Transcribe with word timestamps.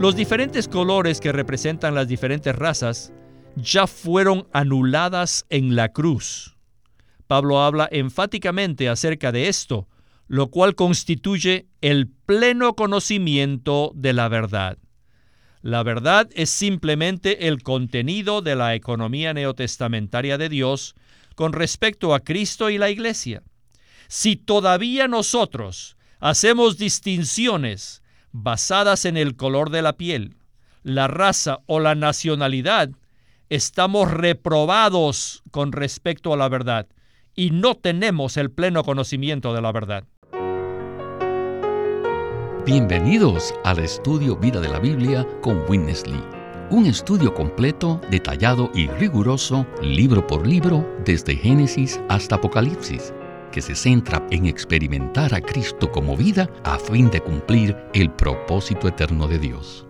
Los 0.00 0.14
diferentes 0.14 0.68
colores 0.68 1.20
que 1.20 1.32
representan 1.32 1.96
las 1.96 2.06
diferentes 2.06 2.54
razas 2.54 3.12
ya 3.56 3.88
fueron 3.88 4.46
anuladas 4.52 5.44
en 5.50 5.74
la 5.74 5.88
cruz. 5.88 6.56
Pablo 7.26 7.60
habla 7.60 7.88
enfáticamente 7.90 8.88
acerca 8.88 9.32
de 9.32 9.48
esto, 9.48 9.88
lo 10.28 10.50
cual 10.50 10.76
constituye 10.76 11.66
el 11.80 12.06
pleno 12.06 12.74
conocimiento 12.74 13.90
de 13.96 14.12
la 14.12 14.28
verdad. 14.28 14.78
La 15.62 15.82
verdad 15.82 16.28
es 16.32 16.50
simplemente 16.50 17.48
el 17.48 17.64
contenido 17.64 18.40
de 18.40 18.54
la 18.54 18.76
economía 18.76 19.34
neotestamentaria 19.34 20.38
de 20.38 20.48
Dios 20.48 20.94
con 21.34 21.52
respecto 21.52 22.14
a 22.14 22.20
Cristo 22.20 22.70
y 22.70 22.78
la 22.78 22.90
Iglesia. 22.90 23.42
Si 24.06 24.36
todavía 24.36 25.08
nosotros 25.08 25.96
hacemos 26.20 26.78
distinciones 26.78 28.00
basadas 28.32 29.04
en 29.04 29.16
el 29.16 29.36
color 29.36 29.70
de 29.70 29.82
la 29.82 29.94
piel, 29.94 30.36
la 30.82 31.08
raza 31.08 31.60
o 31.66 31.80
la 31.80 31.94
nacionalidad, 31.94 32.90
estamos 33.48 34.10
reprobados 34.10 35.42
con 35.50 35.72
respecto 35.72 36.32
a 36.32 36.36
la 36.36 36.48
verdad 36.48 36.86
y 37.34 37.50
no 37.50 37.74
tenemos 37.74 38.36
el 38.36 38.50
pleno 38.50 38.82
conocimiento 38.82 39.54
de 39.54 39.62
la 39.62 39.72
verdad. 39.72 40.04
Bienvenidos 42.66 43.54
al 43.64 43.78
estudio 43.78 44.36
Vida 44.36 44.60
de 44.60 44.68
la 44.68 44.78
Biblia 44.78 45.26
con 45.40 45.62
Witness 45.68 46.06
Lee. 46.06 46.22
Un 46.70 46.84
estudio 46.84 47.32
completo, 47.32 47.98
detallado 48.10 48.70
y 48.74 48.88
riguroso, 48.88 49.66
libro 49.80 50.26
por 50.26 50.46
libro, 50.46 50.86
desde 51.02 51.34
Génesis 51.34 51.98
hasta 52.10 52.34
Apocalipsis, 52.34 53.14
que 53.50 53.62
se 53.62 53.74
centra 53.74 54.24
en 54.30 54.46
experimentar 54.46 55.34
a 55.34 55.40
Cristo 55.40 55.90
como 55.90 56.16
vida 56.16 56.48
a 56.64 56.78
fin 56.78 57.10
de 57.10 57.20
cumplir 57.20 57.76
el 57.94 58.10
propósito 58.10 58.88
eterno 58.88 59.26
de 59.28 59.38
Dios. 59.38 59.86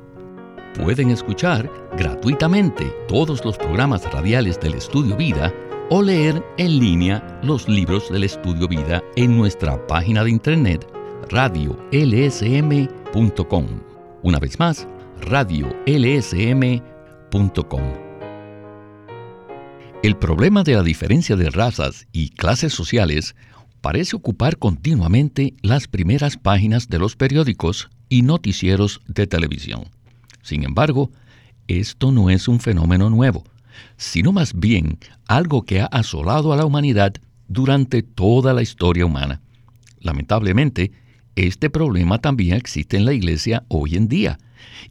Pueden 0.74 1.10
escuchar 1.10 1.70
gratuitamente 1.96 2.84
todos 3.08 3.44
los 3.44 3.58
programas 3.58 4.10
radiales 4.12 4.60
del 4.60 4.74
Estudio 4.74 5.16
Vida 5.16 5.52
o 5.90 6.02
leer 6.02 6.44
en 6.58 6.78
línea 6.78 7.40
los 7.42 7.68
libros 7.68 8.10
del 8.10 8.24
Estudio 8.24 8.68
Vida 8.68 9.02
en 9.16 9.36
nuestra 9.36 9.84
página 9.86 10.22
de 10.22 10.30
internet 10.30 10.86
radiolsm.com. 11.30 13.66
Una 14.22 14.38
vez 14.38 14.58
más, 14.58 14.86
radiolsm.com. 15.20 17.82
El 20.02 20.16
problema 20.16 20.62
de 20.62 20.74
la 20.74 20.82
diferencia 20.82 21.34
de 21.34 21.50
razas 21.50 22.06
y 22.12 22.30
clases 22.30 22.72
sociales 22.72 23.34
parece 23.80 24.16
ocupar 24.16 24.58
continuamente 24.58 25.54
las 25.62 25.86
primeras 25.88 26.36
páginas 26.36 26.88
de 26.88 26.98
los 26.98 27.16
periódicos 27.16 27.88
y 28.08 28.22
noticieros 28.22 29.00
de 29.06 29.26
televisión. 29.26 29.84
Sin 30.42 30.64
embargo, 30.64 31.10
esto 31.68 32.12
no 32.12 32.30
es 32.30 32.48
un 32.48 32.60
fenómeno 32.60 33.10
nuevo, 33.10 33.44
sino 33.96 34.32
más 34.32 34.54
bien 34.54 34.98
algo 35.26 35.62
que 35.62 35.80
ha 35.80 35.86
asolado 35.86 36.52
a 36.52 36.56
la 36.56 36.64
humanidad 36.64 37.14
durante 37.48 38.02
toda 38.02 38.52
la 38.52 38.62
historia 38.62 39.06
humana. 39.06 39.40
Lamentablemente, 40.00 40.92
este 41.36 41.70
problema 41.70 42.18
también 42.18 42.56
existe 42.56 42.96
en 42.96 43.04
la 43.04 43.12
iglesia 43.12 43.64
hoy 43.68 43.94
en 43.94 44.08
día 44.08 44.38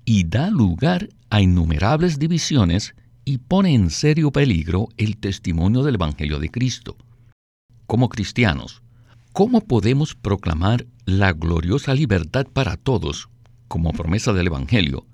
y 0.05 0.23
da 0.23 0.49
lugar 0.49 1.09
a 1.29 1.41
innumerables 1.41 2.19
divisiones 2.19 2.95
y 3.25 3.39
pone 3.39 3.73
en 3.73 3.89
serio 3.89 4.31
peligro 4.31 4.87
el 4.97 5.17
testimonio 5.17 5.83
del 5.83 5.95
Evangelio 5.95 6.39
de 6.39 6.49
Cristo. 6.49 6.95
Como 7.87 8.09
cristianos, 8.09 8.81
¿cómo 9.31 9.61
podemos 9.61 10.13
proclamar 10.13 10.85
la 11.05 11.31
gloriosa 11.31 11.93
libertad 11.93 12.45
para 12.45 12.75
todos, 12.75 13.29
como 13.69 13.93
promesa 13.93 14.33
del 14.33 14.47
Evangelio, 14.47 15.05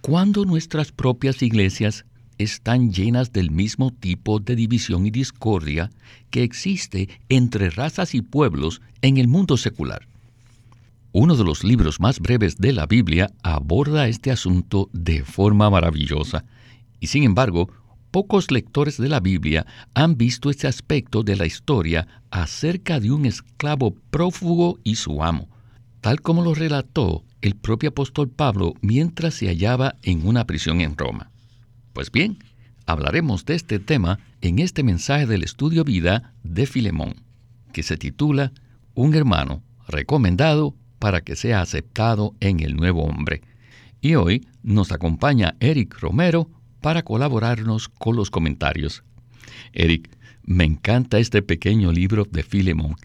cuando 0.00 0.44
nuestras 0.44 0.92
propias 0.92 1.42
iglesias 1.42 2.04
están 2.38 2.92
llenas 2.92 3.32
del 3.32 3.50
mismo 3.50 3.90
tipo 3.90 4.38
de 4.38 4.54
división 4.54 5.06
y 5.06 5.10
discordia 5.10 5.90
que 6.30 6.44
existe 6.44 7.08
entre 7.28 7.68
razas 7.68 8.14
y 8.14 8.22
pueblos 8.22 8.80
en 9.02 9.16
el 9.16 9.26
mundo 9.26 9.56
secular? 9.56 10.06
Uno 11.10 11.34
de 11.34 11.42
los 11.42 11.64
libros 11.64 11.98
más 11.98 12.20
breves 12.20 12.58
de 12.58 12.72
la 12.72 12.86
Biblia 12.86 13.32
aborda 13.42 14.06
este 14.06 14.30
asunto 14.30 14.88
de 14.92 15.24
forma 15.24 15.68
maravillosa, 15.68 16.44
y 17.00 17.08
sin 17.08 17.24
embargo, 17.24 17.68
pocos 18.10 18.50
lectores 18.50 18.98
de 18.98 19.08
la 19.08 19.20
Biblia 19.20 19.66
han 19.94 20.16
visto 20.16 20.50
este 20.50 20.66
aspecto 20.66 21.22
de 21.22 21.36
la 21.36 21.46
historia 21.46 22.06
acerca 22.30 23.00
de 23.00 23.10
un 23.10 23.26
esclavo 23.26 23.94
prófugo 24.10 24.78
y 24.84 24.96
su 24.96 25.22
amo, 25.22 25.48
tal 26.00 26.20
como 26.20 26.42
lo 26.42 26.54
relató 26.54 27.24
el 27.42 27.56
propio 27.56 27.90
apóstol 27.90 28.28
Pablo 28.28 28.74
mientras 28.80 29.34
se 29.34 29.46
hallaba 29.46 29.96
en 30.02 30.26
una 30.26 30.46
prisión 30.46 30.80
en 30.80 30.96
Roma. 30.96 31.30
Pues 31.92 32.10
bien, 32.10 32.38
hablaremos 32.86 33.44
de 33.44 33.54
este 33.54 33.78
tema 33.78 34.18
en 34.40 34.58
este 34.58 34.82
mensaje 34.82 35.26
del 35.26 35.42
estudio 35.42 35.84
vida 35.84 36.34
de 36.42 36.66
Filemón, 36.66 37.14
que 37.72 37.82
se 37.82 37.96
titula 37.96 38.52
Un 38.94 39.14
hermano 39.14 39.62
recomendado 39.88 40.74
para 40.98 41.22
que 41.22 41.36
sea 41.36 41.62
aceptado 41.62 42.34
en 42.40 42.60
el 42.60 42.76
nuevo 42.76 43.04
hombre. 43.04 43.42
Y 44.00 44.14
hoy 44.14 44.46
nos 44.62 44.92
acompaña 44.92 45.56
Eric 45.60 45.98
Romero 45.98 46.48
para 46.80 47.02
colaborarnos 47.02 47.88
con 47.88 48.16
los 48.16 48.30
comentarios. 48.30 49.02
Eric, 49.72 50.10
me 50.42 50.64
encanta 50.64 51.18
este 51.18 51.42
pequeño 51.42 51.92
libro 51.92 52.26
de 52.30 52.42
Filemón 52.42 52.96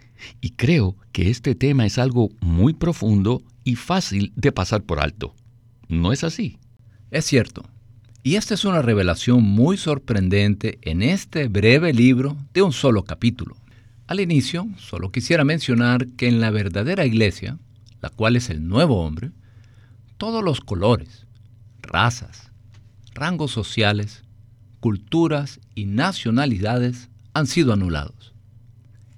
y 0.41 0.51
creo 0.51 0.95
que 1.11 1.29
este 1.29 1.55
tema 1.55 1.85
es 1.85 1.97
algo 1.97 2.29
muy 2.41 2.73
profundo 2.73 3.41
y 3.63 3.75
fácil 3.75 4.31
de 4.35 4.51
pasar 4.51 4.83
por 4.83 4.99
alto. 4.99 5.35
¿No 5.87 6.11
es 6.13 6.23
así? 6.23 6.57
Es 7.11 7.25
cierto. 7.25 7.63
Y 8.23 8.35
esta 8.35 8.55
es 8.55 8.65
una 8.65 8.81
revelación 8.81 9.43
muy 9.43 9.77
sorprendente 9.77 10.79
en 10.81 11.03
este 11.03 11.47
breve 11.47 11.93
libro 11.93 12.37
de 12.53 12.63
un 12.63 12.73
solo 12.73 13.03
capítulo. 13.03 13.55
Al 14.07 14.19
inicio, 14.19 14.67
solo 14.77 15.11
quisiera 15.11 15.43
mencionar 15.43 16.07
que 16.17 16.27
en 16.27 16.41
la 16.41 16.49
verdadera 16.49 17.05
iglesia, 17.05 17.59
la 18.01 18.09
cual 18.09 18.35
es 18.35 18.49
el 18.49 18.67
nuevo 18.67 19.03
hombre, 19.03 19.31
todos 20.17 20.43
los 20.43 20.61
colores, 20.61 21.27
razas, 21.81 22.51
rangos 23.13 23.51
sociales, 23.51 24.23
culturas 24.79 25.59
y 25.75 25.85
nacionalidades 25.85 27.09
han 27.35 27.47
sido 27.47 27.73
anulados. 27.73 28.33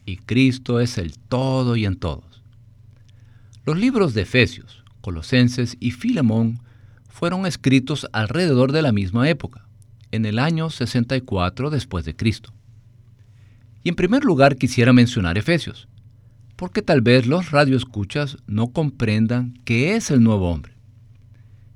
Y 0.05 0.17
Cristo 0.17 0.79
es 0.79 0.97
el 0.97 1.17
todo 1.17 1.75
y 1.75 1.85
en 1.85 1.95
todos. 1.95 2.41
Los 3.63 3.77
libros 3.77 4.13
de 4.13 4.23
Efesios, 4.23 4.83
Colosenses 5.01 5.77
y 5.79 5.91
Filemón 5.91 6.59
fueron 7.07 7.45
escritos 7.45 8.07
alrededor 8.13 8.71
de 8.71 8.81
la 8.81 8.91
misma 8.91 9.29
época, 9.29 9.67
en 10.11 10.25
el 10.25 10.39
año 10.39 10.71
64 10.71 11.69
después 11.69 12.05
de 12.05 12.15
Cristo. 12.15 12.51
Y 13.83 13.89
en 13.89 13.95
primer 13.95 14.25
lugar 14.25 14.55
quisiera 14.55 14.93
mencionar 14.93 15.37
Efesios, 15.37 15.87
porque 16.55 16.81
tal 16.81 17.01
vez 17.01 17.27
los 17.27 17.51
radioescuchas 17.51 18.37
no 18.47 18.71
comprendan 18.71 19.59
qué 19.63 19.95
es 19.95 20.09
el 20.09 20.23
nuevo 20.23 20.49
hombre. 20.49 20.73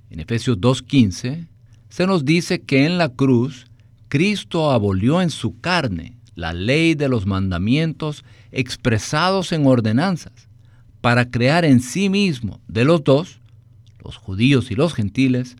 En 0.09 0.19
Efesios 0.19 0.57
2.15 0.57 1.47
se 1.89 2.07
nos 2.07 2.25
dice 2.25 2.61
que 2.61 2.85
en 2.85 2.97
la 2.97 3.09
cruz 3.09 3.67
Cristo 4.07 4.71
abolió 4.71 5.21
en 5.21 5.29
su 5.29 5.59
carne 5.59 6.17
la 6.35 6.53
ley 6.53 6.95
de 6.95 7.09
los 7.09 7.25
mandamientos 7.25 8.23
expresados 8.51 9.51
en 9.51 9.65
ordenanzas, 9.65 10.47
para 11.01 11.29
crear 11.29 11.65
en 11.65 11.79
sí 11.79 12.09
mismo 12.09 12.61
de 12.67 12.85
los 12.85 13.03
dos, 13.03 13.39
los 14.03 14.17
judíos 14.17 14.71
y 14.71 14.75
los 14.75 14.93
gentiles, 14.93 15.55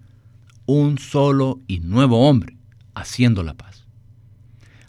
un 0.66 0.98
solo 0.98 1.60
y 1.68 1.80
nuevo 1.80 2.28
hombre, 2.30 2.56
haciendo 2.94 3.44
la 3.44 3.56
paz. 3.56 3.86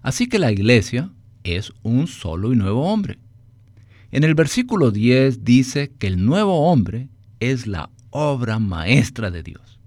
Así 0.02 0.28
que 0.28 0.38
la 0.38 0.52
iglesia 0.52 1.10
es 1.44 1.72
un 1.82 2.06
solo 2.06 2.52
y 2.52 2.56
nuevo 2.56 2.92
hombre. 2.92 3.18
En 4.10 4.24
el 4.24 4.34
versículo 4.34 4.90
10 4.90 5.44
dice 5.44 5.90
que 5.98 6.06
el 6.06 6.24
nuevo 6.24 6.70
hombre 6.70 7.08
es 7.40 7.66
la 7.66 7.90
obra 8.10 8.58
maestra 8.58 9.30
de 9.30 9.42
Dios. 9.42 9.78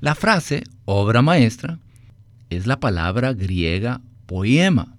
La 0.00 0.14
frase 0.14 0.64
obra 0.84 1.22
maestra 1.22 1.78
es 2.48 2.66
la 2.66 2.80
palabra 2.80 3.32
griega 3.32 4.00
poema, 4.30 4.96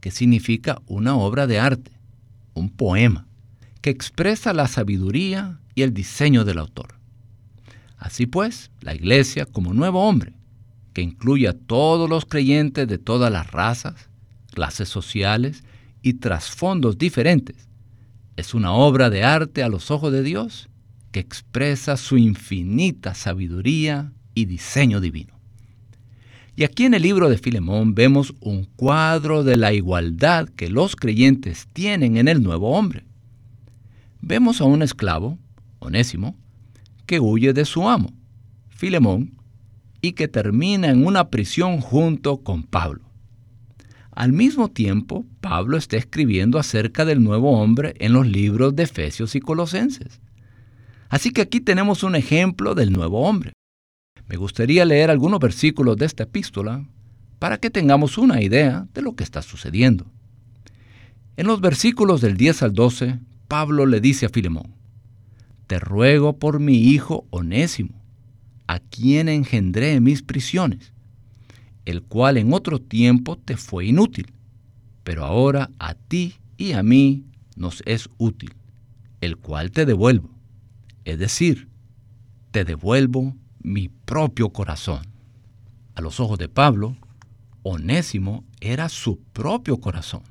que 0.00 0.10
significa 0.10 0.82
una 0.88 1.14
obra 1.14 1.46
de 1.46 1.60
arte, 1.60 1.92
un 2.54 2.70
poema, 2.70 3.28
que 3.80 3.90
expresa 3.90 4.52
la 4.52 4.66
sabiduría 4.66 5.60
y 5.76 5.82
el 5.82 5.94
diseño 5.94 6.44
del 6.44 6.58
autor. 6.58 6.96
Así 7.98 8.26
pues, 8.26 8.72
la 8.80 8.92
iglesia 8.92 9.46
como 9.46 9.72
nuevo 9.72 10.02
hombre, 10.08 10.32
que 10.92 11.02
incluye 11.02 11.46
a 11.46 11.52
todos 11.52 12.10
los 12.10 12.24
creyentes 12.24 12.88
de 12.88 12.98
todas 12.98 13.30
las 13.30 13.52
razas, 13.52 14.08
clases 14.50 14.88
sociales 14.88 15.62
y 16.02 16.14
trasfondos 16.14 16.98
diferentes. 16.98 17.68
Es 18.34 18.54
una 18.54 18.72
obra 18.72 19.08
de 19.08 19.22
arte 19.22 19.62
a 19.62 19.68
los 19.68 19.92
ojos 19.92 20.10
de 20.12 20.24
Dios 20.24 20.68
que 21.12 21.20
expresa 21.20 21.96
su 21.96 22.18
infinita 22.18 23.14
sabiduría 23.14 24.12
y 24.34 24.46
diseño 24.46 25.00
divino. 25.00 25.33
Y 26.56 26.62
aquí 26.62 26.84
en 26.84 26.94
el 26.94 27.02
libro 27.02 27.28
de 27.28 27.38
Filemón 27.38 27.94
vemos 27.94 28.34
un 28.40 28.64
cuadro 28.64 29.42
de 29.42 29.56
la 29.56 29.72
igualdad 29.72 30.48
que 30.48 30.68
los 30.68 30.94
creyentes 30.94 31.66
tienen 31.72 32.16
en 32.16 32.28
el 32.28 32.42
nuevo 32.42 32.76
hombre. 32.76 33.04
Vemos 34.20 34.60
a 34.60 34.64
un 34.64 34.82
esclavo, 34.82 35.36
Onésimo, 35.80 36.36
que 37.06 37.18
huye 37.18 37.52
de 37.52 37.64
su 37.64 37.88
amo, 37.88 38.12
Filemón, 38.68 39.32
y 40.00 40.12
que 40.12 40.28
termina 40.28 40.90
en 40.90 41.04
una 41.04 41.28
prisión 41.28 41.80
junto 41.80 42.38
con 42.38 42.62
Pablo. 42.62 43.02
Al 44.12 44.32
mismo 44.32 44.70
tiempo, 44.70 45.24
Pablo 45.40 45.76
está 45.76 45.96
escribiendo 45.96 46.58
acerca 46.58 47.04
del 47.04 47.22
nuevo 47.22 47.58
hombre 47.58 47.94
en 47.98 48.12
los 48.12 48.28
libros 48.28 48.76
de 48.76 48.84
Efesios 48.84 49.34
y 49.34 49.40
Colosenses. 49.40 50.20
Así 51.08 51.32
que 51.32 51.42
aquí 51.42 51.60
tenemos 51.60 52.04
un 52.04 52.14
ejemplo 52.14 52.76
del 52.76 52.92
nuevo 52.92 53.22
hombre. 53.22 53.52
Me 54.28 54.36
gustaría 54.36 54.84
leer 54.84 55.10
algunos 55.10 55.40
versículos 55.40 55.96
de 55.96 56.06
esta 56.06 56.24
epístola 56.24 56.84
para 57.38 57.58
que 57.58 57.70
tengamos 57.70 58.16
una 58.16 58.42
idea 58.42 58.86
de 58.94 59.02
lo 59.02 59.14
que 59.14 59.24
está 59.24 59.42
sucediendo. 59.42 60.06
En 61.36 61.46
los 61.46 61.60
versículos 61.60 62.20
del 62.20 62.36
10 62.36 62.62
al 62.62 62.72
12, 62.72 63.18
Pablo 63.48 63.86
le 63.86 64.00
dice 64.00 64.26
a 64.26 64.28
Filemón, 64.30 64.74
Te 65.66 65.78
ruego 65.78 66.38
por 66.38 66.60
mi 66.60 66.76
hijo 66.76 67.26
onésimo, 67.30 68.00
a 68.66 68.78
quien 68.78 69.28
engendré 69.28 69.92
en 69.92 70.04
mis 70.04 70.22
prisiones, 70.22 70.92
el 71.84 72.02
cual 72.02 72.38
en 72.38 72.52
otro 72.52 72.80
tiempo 72.80 73.36
te 73.36 73.56
fue 73.56 73.86
inútil, 73.86 74.32
pero 75.02 75.24
ahora 75.24 75.70
a 75.78 75.94
ti 75.94 76.36
y 76.56 76.72
a 76.72 76.82
mí 76.82 77.24
nos 77.56 77.82
es 77.84 78.08
útil, 78.16 78.54
el 79.20 79.36
cual 79.36 79.70
te 79.70 79.84
devuelvo, 79.84 80.30
es 81.04 81.18
decir, 81.18 81.68
te 82.52 82.64
devuelvo 82.64 83.34
mi 83.64 83.88
propio 83.88 84.50
corazón. 84.50 85.02
A 85.96 86.02
los 86.02 86.20
ojos 86.20 86.38
de 86.38 86.48
Pablo, 86.48 86.96
Onésimo 87.64 88.44
era 88.60 88.88
su 88.88 89.18
propio 89.32 89.80
corazón. 89.80 90.22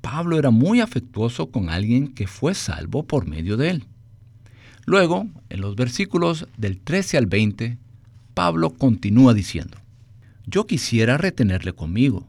Pablo 0.00 0.38
era 0.38 0.50
muy 0.50 0.80
afectuoso 0.80 1.50
con 1.50 1.68
alguien 1.68 2.08
que 2.08 2.26
fue 2.26 2.54
salvo 2.54 3.04
por 3.04 3.26
medio 3.26 3.56
de 3.56 3.70
él. 3.70 3.84
Luego, 4.86 5.28
en 5.50 5.60
los 5.60 5.76
versículos 5.76 6.46
del 6.56 6.80
13 6.80 7.18
al 7.18 7.26
20, 7.26 7.78
Pablo 8.32 8.70
continúa 8.70 9.34
diciendo, 9.34 9.78
Yo 10.46 10.66
quisiera 10.66 11.18
retenerle 11.18 11.74
conmigo, 11.74 12.26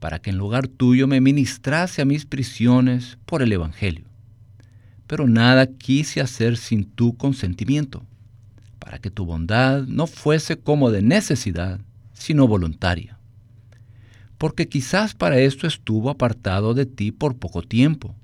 para 0.00 0.18
que 0.20 0.30
en 0.30 0.38
lugar 0.38 0.66
tuyo 0.66 1.06
me 1.06 1.20
ministrase 1.20 2.02
a 2.02 2.06
mis 2.06 2.24
prisiones 2.24 3.18
por 3.26 3.42
el 3.42 3.52
Evangelio. 3.52 4.04
Pero 5.06 5.26
nada 5.26 5.66
quise 5.66 6.20
hacer 6.20 6.56
sin 6.56 6.84
tu 6.84 7.16
consentimiento, 7.16 8.02
para 8.86 9.00
que 9.00 9.10
tu 9.10 9.26
bondad 9.26 9.82
no 9.82 10.06
fuese 10.06 10.60
como 10.60 10.92
de 10.92 11.02
necesidad, 11.02 11.80
sino 12.12 12.46
voluntaria. 12.46 13.18
Porque 14.38 14.68
quizás 14.68 15.12
para 15.12 15.40
esto 15.40 15.66
estuvo 15.66 16.08
apartado 16.08 16.72
de 16.72 16.86
ti 16.86 17.10
por 17.10 17.36
poco 17.36 17.62
tiempo, 17.62 18.14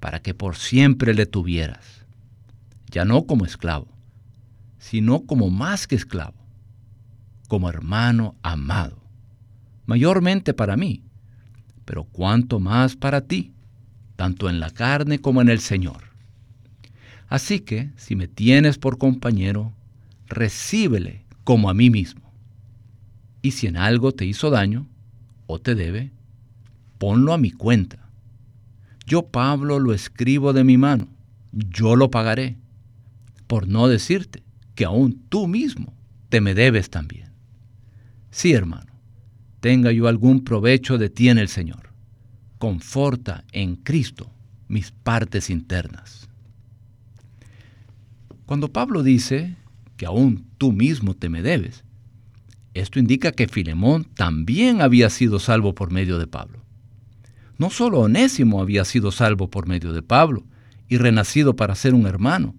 para 0.00 0.20
que 0.20 0.34
por 0.34 0.56
siempre 0.56 1.14
le 1.14 1.24
tuvieras 1.24 2.04
ya 2.90 3.04
no 3.04 3.26
como 3.26 3.44
esclavo, 3.44 3.86
sino 4.80 5.20
como 5.20 5.50
más 5.50 5.86
que 5.86 5.94
esclavo, 5.94 6.34
como 7.46 7.68
hermano 7.68 8.34
amado, 8.42 9.00
mayormente 9.86 10.52
para 10.52 10.76
mí, 10.76 11.04
pero 11.84 12.02
cuanto 12.02 12.58
más 12.58 12.96
para 12.96 13.20
ti, 13.20 13.52
tanto 14.16 14.50
en 14.50 14.58
la 14.58 14.70
carne 14.70 15.20
como 15.20 15.42
en 15.42 15.48
el 15.48 15.60
Señor. 15.60 16.10
Así 17.28 17.60
que, 17.60 17.92
si 17.96 18.16
me 18.16 18.26
tienes 18.26 18.78
por 18.78 18.98
compañero, 18.98 19.75
recíbele 20.26 21.24
como 21.44 21.70
a 21.70 21.74
mí 21.74 21.90
mismo. 21.90 22.32
Y 23.42 23.52
si 23.52 23.66
en 23.66 23.76
algo 23.76 24.12
te 24.12 24.26
hizo 24.26 24.50
daño 24.50 24.86
o 25.46 25.60
te 25.60 25.74
debe, 25.74 26.10
ponlo 26.98 27.32
a 27.32 27.38
mi 27.38 27.50
cuenta. 27.50 28.08
Yo, 29.06 29.28
Pablo, 29.28 29.78
lo 29.78 29.94
escribo 29.94 30.52
de 30.52 30.64
mi 30.64 30.78
mano, 30.78 31.08
yo 31.52 31.94
lo 31.94 32.10
pagaré 32.10 32.56
por 33.46 33.68
no 33.68 33.88
decirte 33.88 34.42
que 34.74 34.84
aún 34.84 35.22
tú 35.28 35.46
mismo 35.46 35.94
te 36.28 36.40
me 36.40 36.54
debes 36.54 36.90
también. 36.90 37.30
Sí, 38.30 38.52
hermano, 38.52 38.92
tenga 39.60 39.92
yo 39.92 40.08
algún 40.08 40.44
provecho 40.44 40.98
de 40.98 41.08
ti 41.08 41.28
en 41.28 41.38
el 41.38 41.48
Señor. 41.48 41.90
Conforta 42.58 43.44
en 43.52 43.76
Cristo 43.76 44.30
mis 44.68 44.90
partes 44.90 45.50
internas. 45.50 46.28
Cuando 48.44 48.72
Pablo 48.72 49.02
dice 49.02 49.56
que 49.96 50.06
aún 50.06 50.46
tú 50.58 50.72
mismo 50.72 51.14
te 51.14 51.28
me 51.28 51.42
debes, 51.42 51.84
esto 52.74 52.98
indica 52.98 53.32
que 53.32 53.48
Filemón 53.48 54.04
también 54.04 54.82
había 54.82 55.08
sido 55.08 55.38
salvo 55.38 55.74
por 55.74 55.90
medio 55.90 56.18
de 56.18 56.26
Pablo. 56.26 56.60
No 57.58 57.70
solo 57.70 58.00
Onésimo 58.00 58.60
había 58.60 58.84
sido 58.84 59.10
salvo 59.12 59.48
por 59.48 59.66
medio 59.66 59.94
de 59.94 60.02
Pablo 60.02 60.44
y 60.88 60.98
renacido 60.98 61.56
para 61.56 61.74
ser 61.74 61.94
un 61.94 62.06
hermano, 62.06 62.54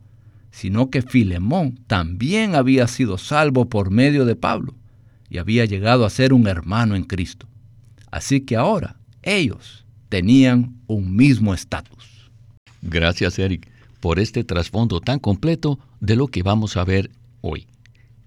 sino 0.49 0.89
que 0.89 1.03
Filemón 1.03 1.79
también 1.85 2.55
había 2.55 2.87
sido 2.87 3.19
salvo 3.19 3.69
por 3.69 3.91
medio 3.91 4.25
de 4.25 4.35
Pablo 4.35 4.73
y 5.29 5.37
había 5.37 5.65
llegado 5.65 6.03
a 6.03 6.09
ser 6.09 6.33
un 6.33 6.47
hermano 6.47 6.95
en 6.95 7.03
Cristo. 7.03 7.47
Así 8.09 8.41
que 8.41 8.55
ahora 8.55 8.97
ellos 9.21 9.85
tenían 10.09 10.77
un 10.87 11.15
mismo 11.15 11.53
estatus. 11.53 12.31
Gracias, 12.81 13.37
Eric, 13.37 13.69
por 13.99 14.19
este 14.19 14.43
trasfondo 14.43 14.99
tan 14.99 15.19
completo 15.19 15.79
de 15.99 16.15
lo 16.15 16.27
que 16.27 16.41
vamos 16.41 16.77
a 16.77 16.85
ver 16.85 17.11
hoy. 17.41 17.67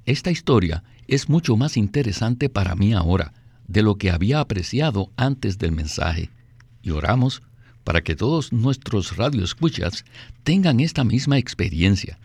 Esta 0.04 0.30
historia 0.30 0.82
es 1.06 1.28
mucho 1.28 1.56
más 1.56 1.76
interesante 1.76 2.48
para 2.48 2.74
mí 2.74 2.92
ahora 2.92 3.32
de 3.66 3.82
lo 3.82 3.96
que 3.96 4.10
había 4.10 4.40
apreciado 4.40 5.10
antes 5.16 5.58
del 5.58 5.72
mensaje. 5.72 6.30
Y 6.82 6.90
oramos 6.90 7.42
para 7.84 8.02
que 8.02 8.16
todos 8.16 8.52
nuestros 8.52 9.16
radioescuchas 9.16 10.04
tengan 10.42 10.80
esta 10.80 11.04
misma 11.04 11.38
experiencia, 11.38 12.18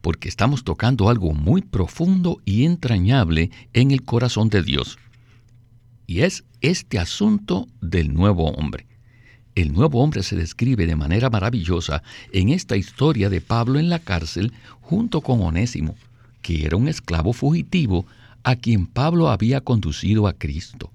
porque 0.00 0.28
estamos 0.28 0.64
tocando 0.64 1.08
algo 1.08 1.32
muy 1.32 1.62
profundo 1.62 2.40
y 2.44 2.64
entrañable 2.64 3.50
en 3.72 3.90
el 3.90 4.02
corazón 4.02 4.48
de 4.48 4.62
Dios. 4.62 4.98
Y 6.06 6.20
es 6.20 6.44
este 6.60 6.98
asunto 6.98 7.68
del 7.80 8.12
nuevo 8.12 8.50
hombre. 8.50 8.86
El 9.54 9.72
nuevo 9.72 10.02
hombre 10.02 10.22
se 10.22 10.36
describe 10.36 10.86
de 10.86 10.96
manera 10.96 11.30
maravillosa 11.30 12.02
en 12.32 12.48
esta 12.48 12.76
historia 12.76 13.28
de 13.28 13.40
Pablo 13.40 13.78
en 13.78 13.90
la 13.90 13.98
cárcel 13.98 14.52
junto 14.80 15.20
con 15.20 15.42
Onésimo, 15.42 15.94
que 16.42 16.66
era 16.66 16.76
un 16.76 16.88
esclavo 16.88 17.32
fugitivo 17.32 18.06
a 18.42 18.56
quien 18.56 18.86
Pablo 18.86 19.30
había 19.30 19.60
conducido 19.60 20.26
a 20.26 20.32
Cristo. 20.32 20.92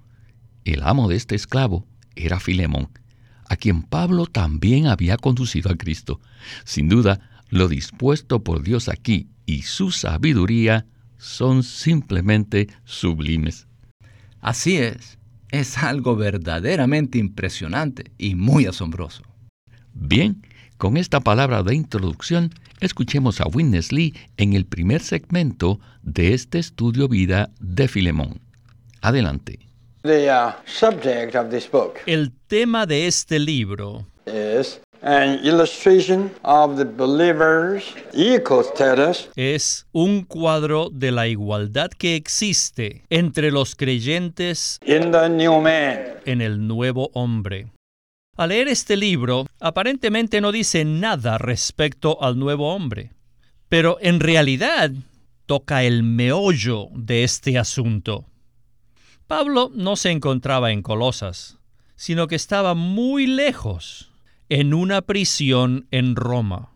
El 0.65 0.83
amo 0.83 1.07
de 1.07 1.15
este 1.15 1.35
esclavo 1.35 1.85
era 2.15 2.39
Filemón, 2.39 2.89
a 3.49 3.55
quien 3.55 3.83
Pablo 3.83 4.25
también 4.25 4.87
había 4.87 5.17
conducido 5.17 5.71
a 5.71 5.75
Cristo. 5.75 6.19
Sin 6.65 6.89
duda, 6.89 7.19
lo 7.49 7.67
dispuesto 7.67 8.43
por 8.43 8.61
Dios 8.61 8.89
aquí 8.89 9.27
y 9.45 9.61
su 9.61 9.91
sabiduría 9.91 10.85
son 11.17 11.63
simplemente 11.63 12.67
sublimes. 12.83 13.67
Así 14.41 14.77
es, 14.77 15.17
es 15.49 15.77
algo 15.77 16.15
verdaderamente 16.15 17.17
impresionante 17.17 18.11
y 18.17 18.35
muy 18.35 18.65
asombroso. 18.65 19.23
Bien, 19.93 20.41
con 20.77 20.97
esta 20.97 21.19
palabra 21.19 21.63
de 21.63 21.75
introducción, 21.75 22.51
escuchemos 22.79 23.41
a 23.41 23.47
Witness 23.47 23.91
Lee 23.91 24.13
en 24.37 24.53
el 24.53 24.65
primer 24.65 25.01
segmento 25.01 25.79
de 26.03 26.33
este 26.33 26.59
estudio 26.59 27.07
vida 27.07 27.49
de 27.59 27.87
Filemón. 27.87 28.39
Adelante. 29.01 29.59
Uh, 30.03 30.09
El 32.05 32.31
tema 32.47 32.85
de 32.85 33.07
este 33.07 33.39
libro 33.39 34.05
es 39.35 39.87
un 39.91 40.23
cuadro 40.23 40.89
de 40.91 41.11
la 41.11 41.27
igualdad 41.27 41.89
que 41.89 42.15
existe 42.15 43.03
entre 43.09 43.51
los 43.51 43.75
creyentes 43.75 44.79
en 44.85 46.41
el 46.41 46.67
nuevo 46.67 47.09
hombre. 47.13 47.67
Al 48.37 48.49
leer 48.49 48.67
este 48.67 48.95
libro, 48.95 49.47
aparentemente 49.59 50.41
no 50.41 50.51
dice 50.51 50.85
nada 50.85 51.39
respecto 51.39 52.21
al 52.21 52.37
nuevo 52.37 52.71
hombre, 52.71 53.11
pero 53.67 53.97
en 53.99 54.19
realidad 54.19 54.91
toca 55.47 55.83
el 55.83 56.03
meollo 56.03 56.89
de 56.93 57.23
este 57.23 57.57
asunto. 57.57 58.25
Pablo 59.25 59.71
no 59.73 59.95
se 59.95 60.11
encontraba 60.11 60.71
en 60.71 60.83
Colosas, 60.83 61.57
sino 61.95 62.27
que 62.27 62.35
estaba 62.35 62.75
muy 62.75 63.25
lejos, 63.25 64.11
en 64.49 64.75
una 64.75 65.01
prisión 65.01 65.87
en 65.89 66.15
Roma. 66.15 66.69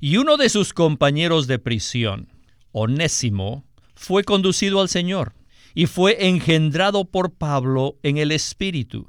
Y 0.00 0.16
uno 0.16 0.38
de 0.38 0.48
sus 0.48 0.72
compañeros 0.72 1.46
de 1.46 1.58
prisión, 1.58 2.28
Onésimo, 2.72 3.64
fue 3.94 4.24
conducido 4.24 4.80
al 4.80 4.88
Señor 4.88 5.34
y 5.74 5.84
fue 5.84 6.26
engendrado 6.26 7.04
por 7.04 7.32
Pablo 7.34 7.98
en 8.02 8.16
el 8.16 8.32
Espíritu. 8.32 9.06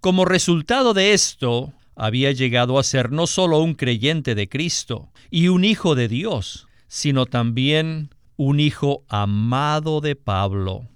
Como 0.00 0.24
resultado 0.24 0.94
de 0.94 1.12
esto, 1.12 1.72
había 1.94 2.30
llegado 2.32 2.78
a 2.78 2.84
ser 2.84 3.10
no 3.10 3.26
solo 3.26 3.58
un 3.60 3.74
creyente 3.74 4.34
de 4.34 4.48
Cristo 4.48 5.10
y 5.30 5.48
un 5.48 5.64
hijo 5.64 5.94
de 5.94 6.08
Dios, 6.08 6.68
sino 6.88 7.26
también 7.26 8.10
un 8.36 8.60
hijo 8.60 9.04
amado 9.08 10.00
de 10.00 10.14
Pablo. 10.14 10.86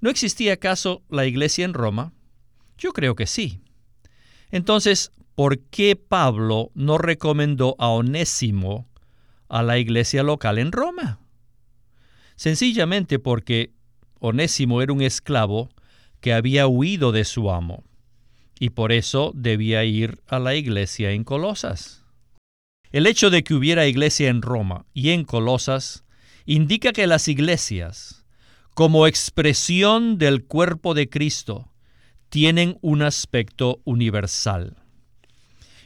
¿No 0.00 0.10
existía 0.10 0.54
acaso 0.54 1.02
la 1.08 1.26
iglesia 1.26 1.64
en 1.64 1.74
Roma? 1.74 2.12
Yo 2.76 2.92
creo 2.92 3.14
que 3.14 3.26
sí. 3.26 3.60
Entonces, 4.50 5.12
¿por 5.34 5.58
qué 5.58 5.96
Pablo 5.96 6.70
no 6.74 6.98
recomendó 6.98 7.76
a 7.78 7.88
Onésimo 7.88 8.88
a 9.48 9.62
la 9.62 9.78
iglesia 9.78 10.22
local 10.22 10.58
en 10.58 10.72
Roma? 10.72 11.20
Sencillamente 12.36 13.18
porque 13.18 13.72
Onésimo 14.20 14.82
era 14.82 14.92
un 14.92 15.02
esclavo 15.02 15.68
que 16.20 16.32
había 16.32 16.66
huido 16.66 17.12
de 17.12 17.24
su 17.24 17.50
amo 17.50 17.84
y 18.60 18.70
por 18.70 18.92
eso 18.92 19.32
debía 19.34 19.84
ir 19.84 20.20
a 20.26 20.38
la 20.38 20.54
iglesia 20.54 21.12
en 21.12 21.24
Colosas. 21.24 22.04
El 22.90 23.06
hecho 23.06 23.30
de 23.30 23.44
que 23.44 23.54
hubiera 23.54 23.86
iglesia 23.86 24.28
en 24.28 24.42
Roma 24.42 24.86
y 24.94 25.10
en 25.10 25.24
Colosas 25.24 26.04
indica 26.46 26.92
que 26.92 27.06
las 27.06 27.28
iglesias, 27.28 28.24
como 28.74 29.06
expresión 29.06 30.18
del 30.18 30.44
cuerpo 30.44 30.94
de 30.94 31.08
Cristo, 31.08 31.70
tienen 32.30 32.78
un 32.80 33.02
aspecto 33.02 33.80
universal. 33.84 34.76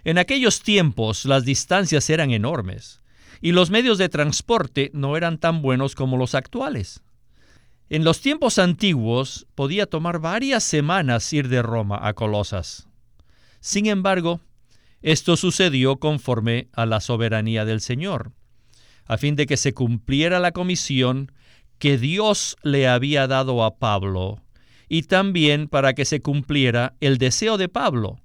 En 0.05 0.19
aquellos 0.19 0.63
tiempos 0.63 1.25
las 1.25 1.45
distancias 1.45 2.09
eran 2.11 2.31
enormes 2.31 3.03
y 3.41 3.53
los 3.53 3.71
medios 3.71 3.99
de 3.99 4.09
transporte 4.09 4.91
no 4.95 5.17
eran 5.17 5.39
tan 5.39 5.63
buenos 5.63 5.95
como 5.95 6.17
los 6.17 6.35
actuales. 6.35 7.03
En 7.93 8.05
los 8.05 8.23
tiempos 8.23 8.59
antiguos 8.59 9.47
podía 9.55 9.85
tomar 9.85 10.19
varias 10.19 10.65
semanas 10.65 11.31
ir 11.35 11.49
de 11.49 11.61
Roma 11.61 11.99
a 12.01 12.15
Colosas. 12.15 12.89
Sin 13.61 13.85
embargo, 13.85 14.41
esto 15.03 15.37
sucedió 15.37 15.99
conforme 15.99 16.69
a 16.73 16.87
la 16.87 17.01
soberanía 17.01 17.67
del 17.67 17.83
Señor, 17.83 18.33
a 19.05 19.19
fin 19.19 19.37
de 19.37 19.45
que 19.45 19.59
se 19.59 19.75
cumpliera 19.75 20.41
la 20.41 20.53
comisión 20.53 21.33
que 21.79 21.99
Dios 21.99 22.57
le 22.63 22.89
había 22.89 23.27
dado 23.27 23.63
a 23.63 23.77
Pablo, 23.77 24.41
y 24.89 25.03
también 25.03 25.69
para 25.69 25.93
que 25.93 26.07
se 26.07 26.23
cumpliera 26.23 26.95
el 27.01 27.19
deseo 27.19 27.59
de 27.59 27.69
Pablo, 27.69 28.23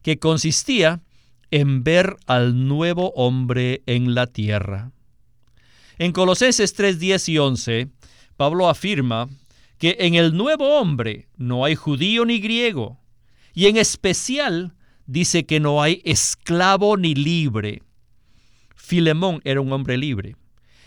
que 0.00 0.18
consistía 0.18 1.02
en 1.50 1.84
ver 1.84 2.16
al 2.24 2.66
nuevo 2.66 3.12
hombre 3.16 3.82
en 3.84 4.14
la 4.14 4.28
tierra. 4.28 4.92
En 5.98 6.12
Colosenses 6.12 6.72
3, 6.72 6.98
10 6.98 7.28
y 7.28 7.36
11, 7.36 7.90
Pablo 8.40 8.70
afirma 8.70 9.28
que 9.76 9.98
en 10.00 10.14
el 10.14 10.34
nuevo 10.34 10.78
hombre 10.78 11.28
no 11.36 11.66
hay 11.66 11.74
judío 11.74 12.24
ni 12.24 12.40
griego, 12.40 12.98
y 13.52 13.66
en 13.66 13.76
especial 13.76 14.74
dice 15.04 15.44
que 15.44 15.60
no 15.60 15.82
hay 15.82 16.00
esclavo 16.06 16.96
ni 16.96 17.14
libre. 17.14 17.82
Filemón 18.74 19.42
era 19.44 19.60
un 19.60 19.70
hombre 19.74 19.98
libre, 19.98 20.36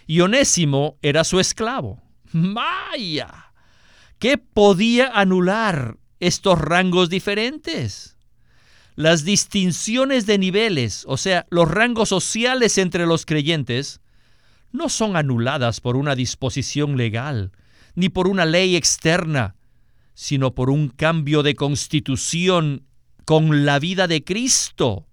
y 0.08 0.22
Onésimo 0.22 0.98
era 1.04 1.24
su 1.24 1.40
esclavo. 1.40 2.02
¡Maya! 2.32 3.54
¿Qué 4.18 4.40
podía 4.40 5.12
anular 5.14 5.98
estos 6.20 6.58
rangos 6.58 7.12
diferentes? 7.12 8.18
Las 8.96 9.26
distinciones 9.26 10.26
de 10.26 10.40
niveles, 10.40 11.04
o 11.08 11.18
sea, 11.18 11.46
los 11.52 11.70
rangos 11.70 12.10
sociales 12.10 12.80
entre 12.80 13.06
los 13.06 13.28
creyentes, 13.28 14.02
no 14.74 14.90
son 14.90 15.16
anuladas 15.16 15.80
por 15.80 15.96
una 15.96 16.16
disposición 16.16 16.98
legal, 16.98 17.52
ni 17.96 18.10
por 18.10 18.28
una 18.28 18.46
ley 18.46 18.76
externa, 18.76 19.56
sino 20.16 20.54
por 20.54 20.70
un 20.70 20.90
cambio 20.90 21.44
de 21.44 21.56
constitución 21.56 22.86
con 23.24 23.66
la 23.66 23.80
vida 23.80 24.08
de 24.08 24.24
Cristo. 24.24 25.08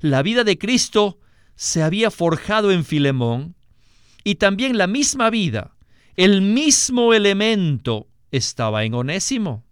La 0.00 0.22
vida 0.22 0.44
de 0.44 0.58
Cristo 0.58 1.18
se 1.54 1.82
había 1.82 2.10
forjado 2.10 2.72
en 2.72 2.84
Filemón 2.84 3.54
y 4.24 4.34
también 4.34 4.76
la 4.76 4.88
misma 4.88 5.30
vida, 5.30 5.76
el 6.16 6.42
mismo 6.42 7.14
elemento 7.14 8.08
estaba 8.32 8.84
en 8.84 8.94
Onésimo. 8.94 9.64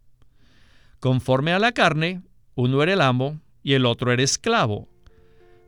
Conforme 1.01 1.53
a 1.53 1.59
la 1.59 1.73
carne, 1.73 2.23
uno 2.55 2.83
era 2.83 2.93
el 2.93 3.01
amo 3.01 3.41
y 3.65 3.73
el 3.73 3.85
otro 3.85 4.13
era 4.13 4.23
esclavo. 4.23 4.89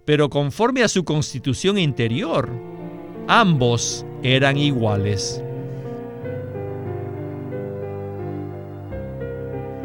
Pero 0.04 0.30
conforme 0.30 0.84
a 0.84 0.88
su 0.88 1.04
constitución 1.04 1.78
interior, 1.78 2.75
ambos 3.28 4.06
eran 4.22 4.56
iguales. 4.56 5.42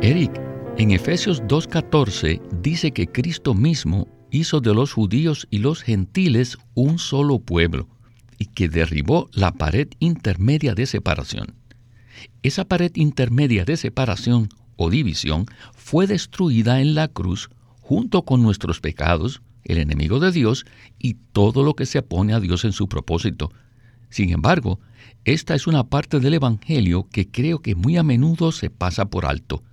Eric, 0.02 0.32
en 0.78 0.92
Efesios 0.92 1.44
2.14 1.44 2.42
dice 2.62 2.92
que 2.92 3.08
Cristo 3.08 3.54
mismo 3.54 4.08
hizo 4.32 4.62
de 4.62 4.74
los 4.74 4.94
judíos 4.94 5.48
y 5.52 5.60
los 5.60 5.84
gentiles 5.84 6.58
un 6.74 6.98
solo 6.98 7.40
pueblo 7.40 7.88
y 8.40 8.46
que 8.48 8.70
derribó 8.70 9.30
la 9.34 9.52
pared 9.52 9.88
intermedia 10.00 10.74
de 10.74 10.88
separación. 10.88 11.54
Esa 12.42 12.66
pared 12.66 12.92
intermedia 12.96 13.66
de 13.66 13.78
separación 13.78 14.50
o 14.76 14.90
división 14.90 15.46
fue 15.76 16.08
destruida 16.08 16.82
en 16.82 16.96
la 16.96 17.08
cruz 17.08 17.50
junto 17.82 18.24
con 18.24 18.42
nuestros 18.42 18.80
pecados, 18.80 19.42
el 19.64 19.78
enemigo 19.78 20.20
de 20.20 20.32
Dios 20.32 20.66
y 21.00 21.16
todo 21.34 21.64
lo 21.64 21.76
que 21.76 21.86
se 21.86 22.00
opone 22.00 22.34
a 22.34 22.40
Dios 22.40 22.66
en 22.66 22.72
su 22.72 22.88
propósito. 22.88 23.52
Sin 24.10 24.32
embargo, 24.32 24.80
esta 25.24 25.56
es 25.56 25.68
una 25.68 25.86
parte 25.86 26.20
del 26.20 26.34
Evangelio 26.34 27.08
que 27.10 27.30
creo 27.30 27.60
que 27.60 27.76
muy 27.76 27.98
a 27.98 28.04
menudo 28.04 28.52
se 28.52 28.70
pasa 28.70 29.06
por 29.06 29.26
alto. 29.26 29.64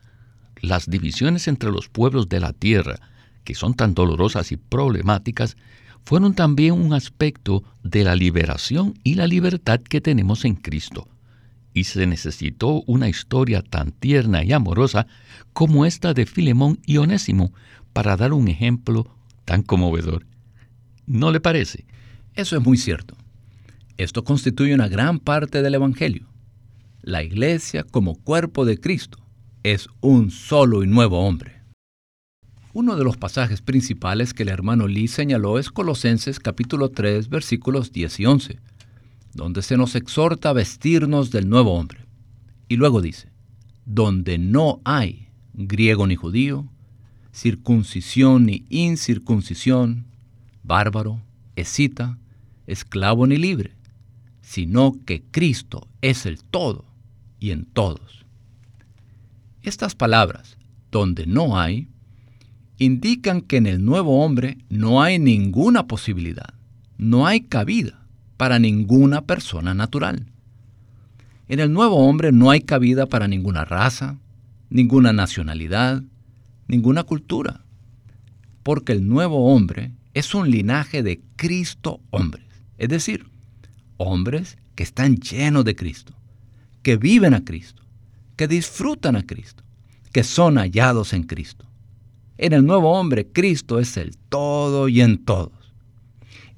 Las 0.61 0.91
divisiones 0.91 1.49
entre 1.49 1.71
los 1.71 1.89
pueblos 1.89 2.29
de 2.29 2.41
la 2.41 2.53
tierra, 2.53 3.01
que 3.45 3.55
son 3.55 3.75
tan 3.75 3.95
dolorosas 3.95 4.53
y 4.53 4.57
problemáticas, 4.57 5.57
fueron 6.05 6.35
también 6.35 6.73
un 6.73 6.95
aspecto 6.95 7.65
de 7.83 8.05
la 8.05 8.15
liberación 8.15 8.95
y 9.05 9.15
la 9.15 9.27
libertad 9.27 9.81
que 9.81 10.01
tenemos 10.01 10.45
en 10.45 10.55
Cristo. 10.55 11.09
Y 11.75 11.85
se 11.85 12.07
necesitó 12.07 12.83
una 12.87 13.09
historia 13.09 13.63
tan 13.63 13.93
tierna 13.93 14.43
y 14.43 14.53
amorosa 14.53 15.07
como 15.53 15.85
esta 15.85 16.15
de 16.15 16.27
Filemón 16.27 16.79
y 16.87 16.97
Onésimo 16.97 17.53
para 17.93 18.17
dar 18.17 18.33
un 18.33 18.49
ejemplo 18.49 19.18
tan 19.49 19.63
conmovedor. 19.63 20.27
¿No 21.07 21.33
le 21.33 21.41
parece? 21.41 21.87
Eso 22.35 22.59
es 22.59 22.63
muy 22.63 22.77
cierto. 22.77 23.17
Esto 23.97 24.23
constituye 24.23 24.75
una 24.75 24.89
gran 24.89 25.21
parte 25.21 25.63
del 25.63 25.75
Evangelio. 25.75 26.27
La 27.01 27.23
iglesia 27.23 27.83
como 27.83 28.17
cuerpo 28.17 28.67
de 28.67 28.79
Cristo 28.79 29.17
es 29.63 29.89
un 30.03 30.31
solo 30.31 30.85
y 30.85 30.87
nuevo 30.87 31.27
hombre. 31.27 31.63
Uno 32.75 32.95
de 32.95 33.05
los 33.05 33.17
pasajes 33.17 33.63
principales 33.63 34.35
que 34.35 34.43
el 34.43 34.51
hermano 34.51 34.87
Lee 34.87 35.09
señaló 35.09 35.59
es 35.59 35.71
Colosenses 35.71 36.41
capítulo 36.41 36.91
3 36.91 37.31
versículos 37.31 37.91
10 37.91 38.21
y 38.21 38.27
11, 38.27 38.61
donde 39.33 39.63
se 39.63 39.79
nos 39.79 39.95
exhorta 39.95 40.51
a 40.51 40.53
vestirnos 40.53 41.31
del 41.31 41.49
nuevo 41.49 41.73
hombre. 41.73 42.05
Y 42.69 42.77
luego 42.77 43.01
dice, 43.01 43.33
donde 43.87 44.37
no 44.37 44.83
hay 44.85 45.31
griego 45.55 46.07
ni 46.07 46.17
judío, 46.17 46.71
circuncisión 47.33 48.47
ni 48.47 48.65
incircuncisión, 48.69 50.07
bárbaro, 50.63 51.21
escita, 51.57 52.19
esclavo 52.67 53.27
ni 53.27 53.37
libre, 53.37 53.73
sino 54.43 54.95
que 55.05 55.23
Cristo 55.31 55.89
es 56.03 56.27
el 56.27 56.43
todo 56.43 56.85
y 57.41 57.51
en 57.51 57.65
todos. 57.65 58.25
Estas 59.63 59.95
palabras, 59.95 60.57
donde 60.91 61.27
no 61.27 61.59
hay, 61.59 61.89
indican 62.79 63.41
que 63.41 63.57
en 63.57 63.67
el 63.67 63.85
nuevo 63.85 64.25
hombre 64.25 64.59
no 64.69 65.03
hay 65.03 65.19
ninguna 65.19 65.87
posibilidad, 65.87 66.55
no 66.97 67.27
hay 67.27 67.43
cabida 67.43 68.07
para 68.37 68.59
ninguna 68.59 69.23
persona 69.23 69.75
natural. 69.75 70.27
En 71.49 71.61
el 71.61 71.73
nuevo 71.73 71.97
hombre 71.97 72.31
no 72.31 72.51
hay 72.51 72.61
cabida 72.61 73.07
para 73.07 73.27
ninguna 73.27 73.65
raza, 73.65 74.19
ninguna 74.71 75.13
nacionalidad, 75.13 76.03
ninguna 76.69 77.05
cultura, 77.05 77.65
porque 78.63 78.93
el 78.93 79.09
nuevo 79.09 79.53
hombre 79.53 79.93
es 80.15 80.35
un 80.35 80.51
linaje 80.51 81.03
de 81.03 81.21
Cristo 81.37 82.01
hombres, 82.11 82.45
es 82.77 82.89
decir, 82.89 83.27
hombres 83.97 84.59
que 84.75 84.83
están 84.83 85.17
llenos 85.17 85.65
de 85.65 85.75
Cristo, 85.75 86.15
que 86.83 86.97
viven 86.97 87.35
a 87.35 87.45
Cristo, 87.45 87.83
que 88.37 88.47
disfrutan 88.47 89.17
a 89.17 89.25
Cristo, 89.25 89.65
que 90.13 90.23
son 90.23 90.57
hallados 90.57 91.13
en 91.13 91.25
Cristo. 91.25 91.67
En 92.37 92.53
el 92.53 92.65
nuevo 92.65 92.93
hombre, 92.93 93.27
Cristo 93.27 93.81
es 93.81 93.97
el 93.97 94.17
todo 94.29 94.89
y 94.89 95.01
en 95.01 95.25
todos. 95.25 95.53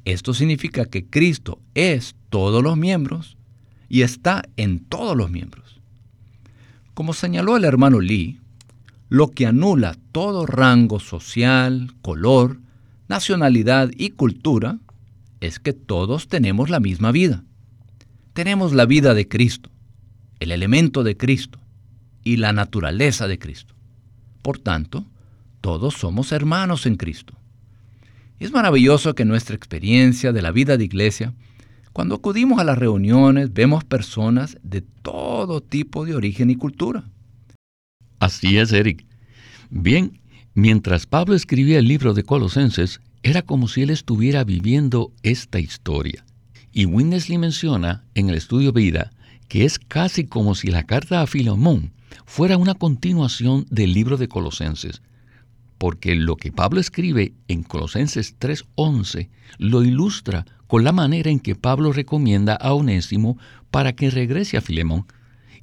Esto 0.05 0.35
significa 0.35 0.85
que 0.85 1.07
Cristo 1.07 1.61
es 1.75 2.17
todos 2.29 2.63
los 2.63 2.77
miembros 2.77 3.37
y 3.89 4.03
está 4.03 4.43
en 4.57 4.81
todos 4.81 5.17
los 5.17 5.31
miembros. 5.31 5.81
Como 6.95 7.15
señaló 7.15 7.57
el 7.57 7.65
hermano 7.65 8.01
Lee, 8.01 8.41
lo 9.11 9.33
que 9.33 9.45
anula 9.45 9.97
todo 10.13 10.47
rango 10.47 11.01
social, 11.01 11.93
color, 12.01 12.61
nacionalidad 13.09 13.91
y 13.97 14.11
cultura 14.11 14.79
es 15.41 15.59
que 15.59 15.73
todos 15.73 16.29
tenemos 16.29 16.71
la 16.71 16.79
misma 16.79 17.11
vida. 17.11 17.43
Tenemos 18.35 18.73
la 18.73 18.87
vida 18.87 19.13
de 19.13 19.27
Cristo, 19.27 19.69
el 20.39 20.53
elemento 20.53 21.03
de 21.03 21.17
Cristo 21.17 21.59
y 22.23 22.37
la 22.37 22.53
naturaleza 22.53 23.27
de 23.27 23.41
Cristo. 23.41 23.75
Por 24.43 24.59
tanto, 24.59 25.05
todos 25.61 25.95
somos 25.95 26.31
hermanos 26.31 26.87
en 26.87 26.95
Cristo. 26.95 27.35
Es 28.39 28.53
maravilloso 28.53 29.17
que 29.17 29.25
nuestra 29.25 29.57
experiencia 29.57 30.33
de 30.33 30.41
la 30.41 30.53
vida 30.53 30.77
de 30.77 30.85
iglesia, 30.85 31.35
cuando 31.93 32.15
acudimos 32.15 32.61
a 32.61 32.65
las 32.65 32.79
reuniones, 32.79 33.53
vemos 33.53 33.83
personas 33.83 34.57
de 34.63 34.83
todo 34.83 35.61
tipo 35.61 36.05
de 36.05 36.15
origen 36.15 36.49
y 36.49 36.55
cultura. 36.55 37.11
Así 38.21 38.59
es, 38.59 38.73
Eric. 38.73 39.07
Bien, 39.71 40.21
mientras 40.55 41.07
Pablo 41.07 41.35
escribía 41.35 41.79
el 41.79 41.89
libro 41.89 42.13
de 42.13 42.23
Colosenses, 42.23 43.01
era 43.23 43.43
como 43.43 43.67
si 43.67 43.83
él 43.83 43.91
estuviera 43.91 44.45
viviendo 44.45 45.13
esta 45.23 45.59
historia. 45.59 46.25
Y 46.73 46.85
Winnesley 46.85 47.39
menciona 47.39 48.05
en 48.15 48.29
el 48.29 48.37
estudio 48.37 48.73
Vida 48.73 49.11
que 49.49 49.65
es 49.65 49.81
casi 49.81 50.27
como 50.27 50.55
si 50.55 50.69
la 50.69 50.85
carta 50.85 51.23
a 51.23 51.27
Filemón 51.27 51.93
fuera 52.25 52.57
una 52.57 52.75
continuación 52.75 53.67
del 53.69 53.93
libro 53.93 54.17
de 54.17 54.29
Colosenses, 54.29 55.03
porque 55.77 56.15
lo 56.15 56.37
que 56.37 56.53
Pablo 56.53 56.79
escribe 56.79 57.33
en 57.49 57.65
Colosenses 57.65 58.37
3:11 58.39 59.29
lo 59.59 59.83
ilustra 59.83 60.45
con 60.69 60.85
la 60.85 60.93
manera 60.93 61.31
en 61.31 61.41
que 61.41 61.57
Pablo 61.57 61.93
recomienda 61.93 62.55
a 62.55 62.75
Onésimo 62.75 63.39
para 63.73 63.95
que 63.95 64.11
regrese 64.11 64.57
a 64.57 64.61
Filemón. 64.61 65.07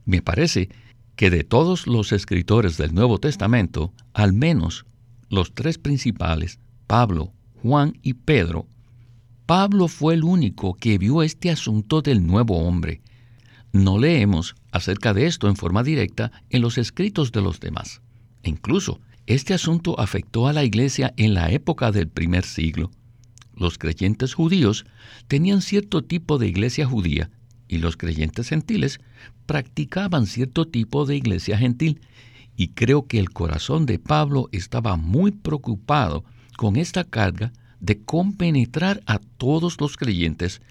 Me 0.03 0.21
parece 0.21 0.69
que 1.17 1.31
de 1.31 1.43
todos 1.43 1.88
los 1.88 2.13
escritores 2.13 2.77
del 2.77 2.93
Nuevo 2.93 3.17
Testamento, 3.17 3.91
al 4.13 4.33
menos 4.33 4.86
los 5.29 5.53
tres 5.53 5.79
principales, 5.79 6.59
Pablo, 6.86 7.33
Juan 7.62 7.97
y 8.03 8.13
Pedro, 8.13 8.67
Pablo 9.47 9.88
fue 9.88 10.13
el 10.13 10.24
único 10.24 10.75
que 10.75 10.97
vio 10.97 11.24
este 11.24 11.50
asunto 11.50 12.01
del 12.01 12.25
nuevo 12.25 12.59
hombre. 12.59 13.01
No 13.74 13.97
leemos 13.97 14.55
acerca 14.71 15.13
de 15.13 15.25
esto 15.25 15.47
en 15.47 15.55
forma 15.55 15.83
directa 15.83 16.31
en 16.50 16.62
los 16.62 16.77
escritos 16.77 17.31
de 17.31 17.41
los 17.41 17.59
demás. 17.59 18.01
incluso, 18.43 19.01
este 19.25 19.53
asunto 19.53 20.00
afectó 20.00 20.47
a 20.47 20.53
la 20.53 20.63
iglesia 20.63 21.13
en 21.17 21.33
la 21.33 21.51
época 21.51 21.91
del 21.91 22.07
primer 22.07 22.45
siglo. 22.45 22.91
Los 23.55 23.77
creyentes 23.77 24.33
judíos 24.33 24.86
tenían 25.27 25.62
cierto 25.62 26.03
tipo 26.03 26.38
de 26.38 26.47
iglesia 26.47 26.86
judía 26.86 27.29
y 27.67 27.79
los 27.79 27.97
creyentes 27.97 28.50
gentiles 28.50 29.00
practicaban 29.45 30.25
cierto 30.25 30.65
tipo 30.65 31.05
de 31.05 31.15
iglesia 31.15 31.57
gentil. 31.57 32.01
Y 32.55 32.69
creo 32.69 33.07
que 33.07 33.19
el 33.19 33.29
corazón 33.31 33.86
de 33.86 34.00
Pablo 34.00 34.50
estaba 34.51 34.95
muy 34.95 35.31
preocupado 35.31 36.24
con 36.57 36.75
esta 36.75 37.03
carga 37.03 37.53
de 37.79 38.01
compenetrar 38.01 39.01
a 39.05 39.19
todos 39.19 39.79
los 39.79 39.97
creyentes, 39.97 40.62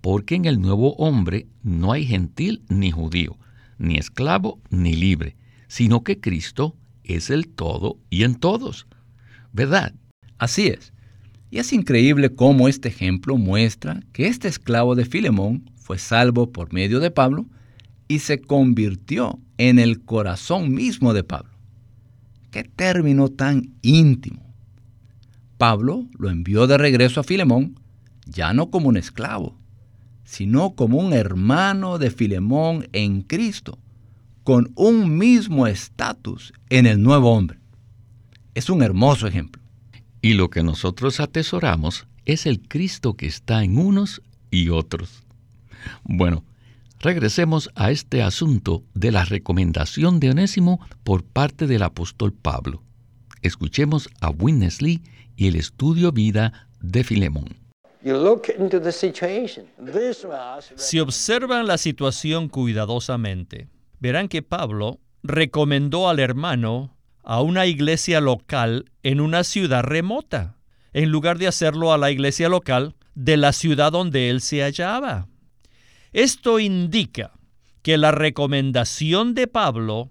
porque 0.00 0.34
en 0.34 0.44
el 0.44 0.60
nuevo 0.60 0.94
hombre 0.94 1.46
no 1.62 1.92
hay 1.92 2.06
gentil 2.06 2.62
ni 2.68 2.90
judío, 2.90 3.36
ni 3.78 3.96
esclavo 3.96 4.60
ni 4.70 4.94
libre, 4.94 5.36
sino 5.68 6.04
que 6.04 6.20
Cristo 6.20 6.76
es 7.04 7.30
el 7.30 7.48
todo 7.48 7.98
y 8.10 8.22
en 8.22 8.36
todos. 8.36 8.86
¿Verdad? 9.52 9.94
Así 10.38 10.68
es. 10.68 10.92
Y 11.50 11.58
es 11.58 11.72
increíble 11.72 12.34
cómo 12.34 12.68
este 12.68 12.88
ejemplo 12.88 13.36
muestra 13.36 14.02
que 14.12 14.26
este 14.26 14.48
esclavo 14.48 14.94
de 14.94 15.04
Filemón 15.04 15.70
fue 15.82 15.98
salvo 15.98 16.52
por 16.52 16.72
medio 16.72 17.00
de 17.00 17.10
Pablo 17.10 17.46
y 18.08 18.20
se 18.20 18.40
convirtió 18.40 19.38
en 19.58 19.78
el 19.78 20.02
corazón 20.04 20.72
mismo 20.72 21.12
de 21.12 21.24
Pablo. 21.24 21.52
Qué 22.50 22.64
término 22.64 23.28
tan 23.28 23.74
íntimo. 23.82 24.54
Pablo 25.58 26.06
lo 26.18 26.30
envió 26.30 26.66
de 26.66 26.78
regreso 26.78 27.20
a 27.20 27.24
Filemón, 27.24 27.78
ya 28.26 28.52
no 28.52 28.70
como 28.70 28.88
un 28.88 28.96
esclavo, 28.96 29.58
sino 30.24 30.74
como 30.74 30.98
un 30.98 31.12
hermano 31.12 31.98
de 31.98 32.10
Filemón 32.10 32.88
en 32.92 33.22
Cristo, 33.22 33.78
con 34.44 34.72
un 34.74 35.18
mismo 35.18 35.66
estatus 35.66 36.52
en 36.68 36.86
el 36.86 37.02
nuevo 37.02 37.32
hombre. 37.32 37.58
Es 38.54 38.70
un 38.70 38.82
hermoso 38.82 39.26
ejemplo. 39.26 39.62
Y 40.20 40.34
lo 40.34 40.50
que 40.50 40.62
nosotros 40.62 41.18
atesoramos 41.20 42.06
es 42.24 42.46
el 42.46 42.60
Cristo 42.60 43.14
que 43.14 43.26
está 43.26 43.64
en 43.64 43.78
unos 43.78 44.22
y 44.50 44.68
otros. 44.68 45.21
Bueno, 46.04 46.44
regresemos 47.00 47.70
a 47.74 47.90
este 47.90 48.22
asunto 48.22 48.82
de 48.94 49.10
la 49.10 49.24
recomendación 49.24 50.20
de 50.20 50.30
Onésimo 50.30 50.80
por 51.04 51.24
parte 51.24 51.66
del 51.66 51.82
apóstol 51.82 52.32
Pablo. 52.32 52.82
Escuchemos 53.42 54.08
a 54.20 54.30
Witness 54.30 54.82
Lee 54.82 55.02
y 55.36 55.48
el 55.48 55.56
estudio 55.56 56.12
vida 56.12 56.68
de 56.80 57.04
Filemón. 57.04 57.56
Si 60.76 61.00
observan 61.00 61.66
la 61.66 61.78
situación 61.78 62.48
cuidadosamente, 62.48 63.68
verán 64.00 64.28
que 64.28 64.42
Pablo 64.42 65.00
recomendó 65.22 66.08
al 66.08 66.18
hermano 66.18 66.96
a 67.22 67.40
una 67.40 67.66
iglesia 67.66 68.20
local 68.20 68.90
en 69.04 69.20
una 69.20 69.44
ciudad 69.44 69.84
remota, 69.84 70.56
en 70.92 71.10
lugar 71.10 71.38
de 71.38 71.46
hacerlo 71.46 71.92
a 71.92 71.98
la 71.98 72.10
iglesia 72.10 72.48
local 72.48 72.96
de 73.14 73.36
la 73.36 73.52
ciudad 73.52 73.92
donde 73.92 74.30
él 74.30 74.40
se 74.40 74.62
hallaba. 74.62 75.28
Esto 76.12 76.58
indica 76.58 77.32
que 77.82 77.96
la 77.96 78.12
recomendación 78.12 79.34
de 79.34 79.46
Pablo 79.46 80.10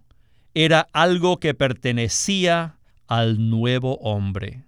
era 0.56 0.88
algo 0.94 1.40
que 1.40 1.54
pertenecía 1.54 2.80
al 3.08 3.50
nuevo 3.50 3.98
hombre. 3.98 4.64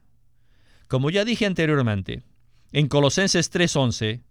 Como 0.88 1.10
ya 1.10 1.26
dije 1.26 1.48
anteriormente, 1.48 2.22
en 2.72 2.88
Colosenses 2.88 3.50
3:11, 3.50 4.22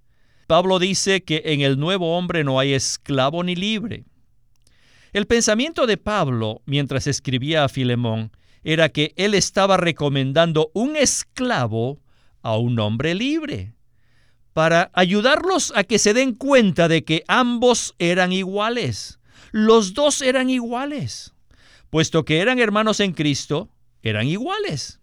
Pablo 0.47 0.79
dice 0.79 1.25
que 1.25 1.43
en 1.47 1.61
el 1.61 1.79
nuevo 1.79 2.17
hombre 2.17 2.45
no 2.45 2.61
hay 2.61 2.73
esclavo 2.73 3.43
ni 3.43 3.57
libre. 3.57 4.05
El 5.13 5.27
pensamiento 5.27 5.87
de 5.87 5.97
Pablo 5.97 6.63
mientras 6.67 7.07
escribía 7.09 7.65
a 7.65 7.69
Filemón 7.69 8.31
era 8.63 8.91
que 8.91 9.13
él 9.17 9.35
estaba 9.35 9.77
recomendando 9.77 10.71
un 10.73 10.95
esclavo 10.95 12.01
a 12.43 12.57
un 12.57 12.79
hombre 12.79 13.15
libre, 13.15 13.75
para 14.53 14.91
ayudarlos 14.95 15.73
a 15.75 15.85
que 15.85 15.99
se 15.99 16.15
den 16.15 16.35
cuenta 16.35 16.89
de 16.89 17.05
que 17.05 17.25
ambos 17.29 17.95
eran 17.99 18.33
iguales. 18.33 19.19
Los 19.51 19.95
dos 19.95 20.23
eran 20.23 20.51
iguales. 20.51 21.33
Puesto 21.91 22.25
que 22.25 22.41
eran 22.41 22.59
hermanos 22.59 23.01
en 23.01 23.13
Cristo, 23.13 23.69
eran 24.03 24.27
iguales. 24.27 25.01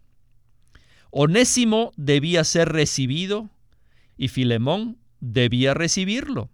Onésimo 1.11 1.91
debía 1.97 2.43
ser 2.43 2.69
recibido 2.69 3.49
y 4.17 4.27
Filemón 4.27 4.97
debía 5.19 5.73
recibirlo. 5.73 6.49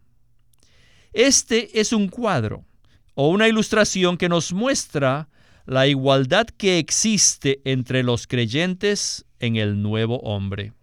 Este 1.13 1.79
es 1.79 1.93
un 1.93 2.10
cuadro 2.10 2.65
o 3.13 3.29
una 3.29 3.47
ilustración 3.47 4.17
que 4.17 4.29
nos 4.29 4.53
muestra 4.53 5.29
la 5.65 5.88
igualdad 5.88 6.47
que 6.47 6.77
existe 6.77 7.62
entre 7.65 8.03
los 8.03 8.27
creyentes 8.27 9.25
en 9.39 9.55
el 9.55 9.81
nuevo 9.81 10.19
hombre. 10.19 10.73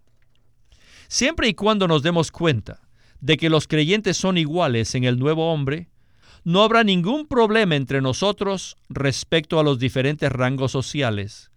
Siempre 1.07 1.47
y 1.47 1.53
cuando 1.53 1.87
nos 1.87 2.03
demos 2.03 2.31
cuenta 2.31 2.81
de 3.21 3.37
que 3.37 3.49
los 3.49 3.67
creyentes 3.67 4.17
son 4.17 4.37
iguales 4.37 4.95
en 4.95 5.03
el 5.03 5.17
nuevo 5.17 5.51
hombre, 5.51 5.89
no 6.43 6.61
habrá 6.63 6.83
ningún 6.83 7.25
problema 7.25 7.75
entre 7.75 8.01
nosotros 8.01 8.75
respecto 8.89 9.59
a 9.59 9.63
los 9.63 9.79
diferentes 9.79 10.31
rangos 10.31 10.71
sociales, 10.71 11.51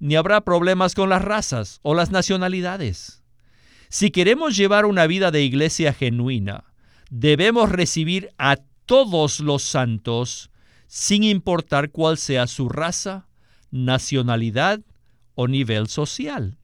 ni 0.00 0.16
habrá 0.16 0.40
problemas 0.40 0.94
con 0.94 1.08
las 1.08 1.22
razas 1.22 1.78
o 1.82 1.94
las 1.94 2.10
nacionalidades. 2.10 3.22
Si 3.88 4.10
queremos 4.10 4.56
llevar 4.56 4.84
una 4.84 5.06
vida 5.06 5.30
de 5.30 5.42
iglesia 5.42 5.92
genuina, 5.92 6.64
debemos 7.10 7.70
recibir 7.70 8.30
a 8.38 8.56
todos 8.86 9.38
los 9.38 9.62
santos 9.62 10.50
sin 10.88 11.22
importar 11.22 11.90
cuál 11.90 12.18
sea 12.18 12.46
su 12.46 12.68
raza, 12.68 13.28
nacionalidad 13.70 14.80
o 15.34 15.46
nivel 15.46 15.88
social. 15.88 16.58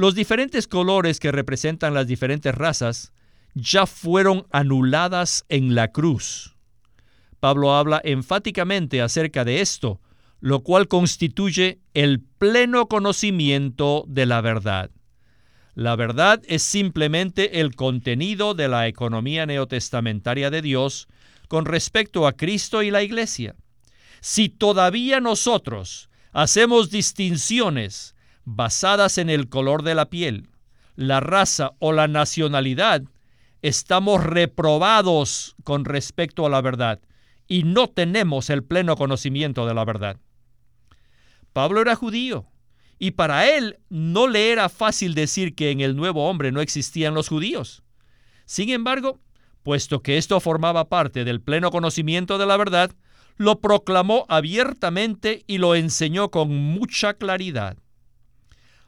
Los 0.00 0.14
diferentes 0.14 0.66
colores 0.66 1.20
que 1.20 1.30
representan 1.30 1.92
las 1.92 2.06
diferentes 2.06 2.54
razas 2.54 3.12
ya 3.52 3.84
fueron 3.84 4.46
anuladas 4.50 5.44
en 5.50 5.74
la 5.74 5.88
cruz. 5.88 6.56
Pablo 7.38 7.74
habla 7.74 8.00
enfáticamente 8.02 9.02
acerca 9.02 9.44
de 9.44 9.60
esto 9.60 10.00
lo 10.40 10.60
cual 10.62 10.88
constituye 10.88 11.80
el 11.92 12.20
pleno 12.22 12.88
conocimiento 12.88 14.06
de 14.08 14.24
la 14.24 14.40
verdad. 14.40 14.90
La 15.74 15.96
verdad 15.96 16.40
es 16.46 16.62
simplemente 16.62 17.60
el 17.60 17.76
contenido 17.76 18.54
de 18.54 18.68
la 18.68 18.88
economía 18.88 19.44
neotestamentaria 19.44 20.48
de 20.48 20.62
Dios 20.62 21.08
con 21.46 21.66
respecto 21.66 22.26
a 22.26 22.32
Cristo 22.32 22.82
y 22.82 22.90
la 22.90 23.02
Iglesia. 23.02 23.54
Si 24.22 24.48
todavía 24.48 25.20
nosotros 25.20 26.08
hacemos 26.32 26.88
distinciones 26.88 28.14
basadas 28.54 29.16
en 29.18 29.30
el 29.30 29.48
color 29.48 29.84
de 29.84 29.94
la 29.94 30.10
piel, 30.10 30.48
la 30.96 31.20
raza 31.20 31.72
o 31.78 31.92
la 31.92 32.08
nacionalidad, 32.08 33.02
estamos 33.62 34.24
reprobados 34.24 35.54
con 35.62 35.84
respecto 35.84 36.44
a 36.44 36.50
la 36.50 36.60
verdad 36.60 37.00
y 37.46 37.62
no 37.62 37.88
tenemos 37.88 38.50
el 38.50 38.64
pleno 38.64 38.96
conocimiento 38.96 39.66
de 39.66 39.74
la 39.74 39.84
verdad. 39.84 40.16
Pablo 41.52 41.80
era 41.80 41.94
judío 41.94 42.46
y 42.98 43.12
para 43.12 43.48
él 43.48 43.78
no 43.88 44.26
le 44.26 44.50
era 44.50 44.68
fácil 44.68 45.14
decir 45.14 45.54
que 45.54 45.70
en 45.70 45.80
el 45.80 45.94
nuevo 45.94 46.28
hombre 46.28 46.50
no 46.50 46.60
existían 46.60 47.14
los 47.14 47.28
judíos. 47.28 47.84
Sin 48.46 48.68
embargo, 48.70 49.20
puesto 49.62 50.02
que 50.02 50.18
esto 50.18 50.40
formaba 50.40 50.88
parte 50.88 51.24
del 51.24 51.40
pleno 51.40 51.70
conocimiento 51.70 52.36
de 52.36 52.46
la 52.46 52.56
verdad, 52.56 52.90
lo 53.36 53.60
proclamó 53.60 54.26
abiertamente 54.28 55.44
y 55.46 55.58
lo 55.58 55.76
enseñó 55.76 56.30
con 56.30 56.48
mucha 56.48 57.14
claridad. 57.14 57.76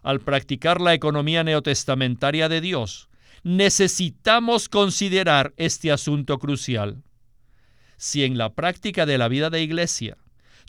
Al 0.02 0.20
practicar 0.20 0.80
la 0.80 0.94
economía 0.94 1.44
neotestamentaria 1.44 2.48
de 2.48 2.60
Dios, 2.60 3.08
necesitamos 3.44 4.68
considerar 4.68 5.54
este 5.56 5.92
asunto 5.92 6.38
crucial. 6.38 7.02
Si 7.96 8.24
en 8.24 8.36
la 8.36 8.52
práctica 8.52 9.06
de 9.06 9.16
la 9.18 9.28
vida 9.28 9.48
de 9.48 9.62
iglesia 9.62 10.16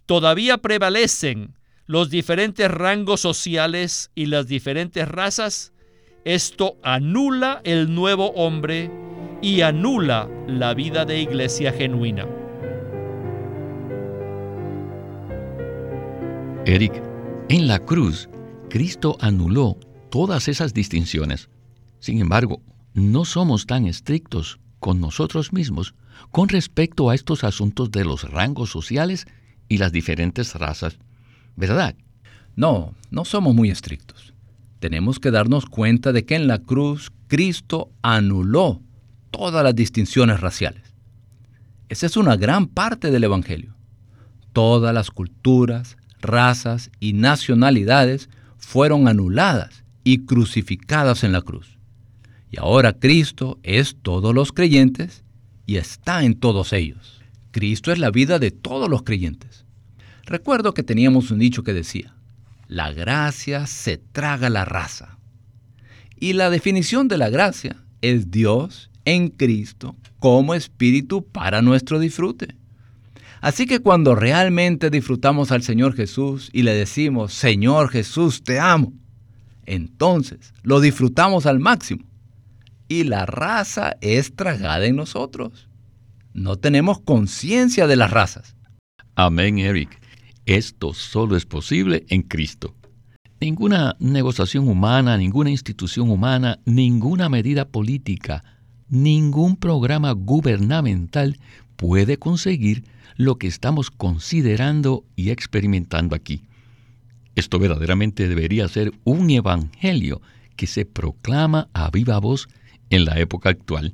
todavía 0.05 0.59
prevalecen 0.59 1.55
los 1.85 2.09
diferentes 2.09 2.69
rangos 2.69 3.21
sociales 3.21 4.11
y 4.15 4.27
las 4.27 4.47
diferentes 4.47 5.07
razas, 5.07 5.73
Esto 6.25 6.77
anula 6.83 7.59
el 7.65 7.93
nuevo 7.93 8.31
hombre 8.31 8.89
y 9.41 9.59
anula 9.59 10.29
la 10.47 10.73
vida 10.73 11.03
de 11.03 11.19
iglesia 11.19 11.73
genuina. 11.73 12.25
Eric, 16.65 16.93
en 17.49 17.67
la 17.67 17.77
cruz, 17.79 18.29
Cristo 18.73 19.17
anuló 19.19 19.77
todas 20.09 20.47
esas 20.47 20.73
distinciones. 20.73 21.47
Sin 21.99 22.19
embargo, 22.19 22.63
no 22.95 23.23
somos 23.23 23.67
tan 23.67 23.86
estrictos 23.86 24.59
con 24.79 24.99
nosotros 24.99 25.53
mismos 25.53 25.93
con 26.31 26.49
respecto 26.49 27.12
a 27.12 27.13
estos 27.13 27.43
asuntos 27.43 27.91
de 27.91 28.03
los 28.03 28.31
rangos 28.31 28.71
sociales 28.71 29.27
y 29.69 29.77
las 29.77 29.91
diferentes 29.91 30.55
razas, 30.55 30.97
¿verdad? 31.55 31.95
No, 32.55 32.95
no 33.12 33.25
somos 33.25 33.53
muy 33.53 33.69
estrictos. 33.69 34.33
Tenemos 34.79 35.19
que 35.19 35.29
darnos 35.29 35.67
cuenta 35.67 36.12
de 36.12 36.25
que 36.25 36.33
en 36.33 36.47
la 36.47 36.57
cruz 36.57 37.12
Cristo 37.27 37.91
anuló 38.01 38.81
todas 39.29 39.63
las 39.63 39.75
distinciones 39.75 40.41
raciales. 40.41 40.95
Esa 41.89 42.07
es 42.07 42.17
una 42.17 42.38
gran 42.38 42.65
parte 42.65 43.12
del 43.12 43.25
Evangelio. 43.25 43.75
Todas 44.51 44.95
las 44.95 45.12
culturas, 45.12 45.95
razas 46.21 46.89
y 46.99 47.13
nacionalidades 47.13 48.29
fueron 48.65 49.08
anuladas 49.08 49.84
y 50.04 50.26
crucificadas 50.26 51.23
en 51.23 51.32
la 51.32 51.41
cruz. 51.41 51.78
Y 52.49 52.60
ahora 52.60 52.93
Cristo 52.93 53.60
es 53.63 53.97
todos 54.02 54.34
los 54.34 54.52
creyentes 54.52 55.23
y 55.65 55.76
está 55.76 56.23
en 56.23 56.36
todos 56.36 56.73
ellos. 56.73 57.21
Cristo 57.52 57.91
es 57.91 57.99
la 57.99 58.10
vida 58.10 58.39
de 58.39 58.52
todos 58.52 58.89
los 58.89 59.04
creyentes. 59.04 59.65
Recuerdo 60.26 60.73
que 60.73 60.84
teníamos 60.84 61.30
un 61.30 61.39
dicho 61.39 61.63
que 61.63 61.73
decía, 61.73 62.15
la 62.67 62.91
gracia 62.93 63.67
se 63.67 63.97
traga 63.97 64.49
la 64.49 64.65
raza. 64.65 65.17
Y 66.19 66.34
la 66.34 66.49
definición 66.49 67.08
de 67.08 67.17
la 67.17 67.30
gracia 67.30 67.84
es 68.02 68.32
Dios 68.32 68.89
en 69.06 69.30
Cristo 69.30 69.95
como 70.19 70.56
espíritu 70.56 71.26
para 71.26 71.62
nuestro 71.62 71.99
disfrute. 71.99 72.56
Así 73.43 73.65
que 73.65 73.82
cuando 73.82 74.15
realmente 74.15 74.89
disfrutamos 74.89 75.51
al 75.51 75.63
Señor 75.63 75.95
Jesús 75.95 76.49
y 76.53 76.62
le 76.62 76.73
decimos, 76.73 77.34
Señor 77.34 77.89
Jesús, 77.89 78.41
te 78.41 78.58
amo, 78.58 78.93
entonces 79.65 80.53
lo 80.63 80.79
disfrutamos 80.79 81.45
al 81.45 81.60
máximo. 81.60 82.06
Y 82.88 83.03
la 83.03 83.25
raza 83.25 83.97
es 83.99 84.34
tragada 84.34 84.86
en 84.86 84.95
nosotros. 84.95 85.67
No 86.34 86.56
tenemos 86.56 87.01
conciencia 87.01 87.86
de 87.86 87.97
las 87.97 88.12
razas. 88.12 88.56
Amén, 89.13 89.60
Eric. 89.60 89.99
Esto 90.45 90.93
solo 90.93 91.36
es 91.36 91.45
posible 91.45 92.06
en 92.08 92.21
Cristo. 92.21 92.73
Ninguna 93.41 93.97
negociación 93.99 94.69
humana, 94.69 95.17
ninguna 95.17 95.49
institución 95.49 96.10
humana, 96.10 96.60
ninguna 96.63 97.27
medida 97.27 97.67
política, 97.67 98.41
ningún 98.88 99.58
programa 99.58 100.13
gubernamental 100.13 101.38
puede 101.75 102.17
conseguir 102.17 102.86
lo 103.15 103.38
que 103.38 103.47
estamos 103.47 103.91
considerando 103.91 105.06
y 105.15 105.30
experimentando 105.32 106.15
aquí. 106.15 106.43
Esto 107.36 107.60
verdaderamente 107.60 108.28
debería 108.28 108.67
ser 108.67 108.91
un 109.04 109.30
evangelio 109.30 110.21
que 110.56 110.67
se 110.67 110.86
proclama 110.86 111.69
a 111.73 111.89
viva 111.89 112.19
voz 112.19 112.47
en 112.89 113.06
la 113.06 113.19
época 113.19 113.49
actual. 113.49 113.93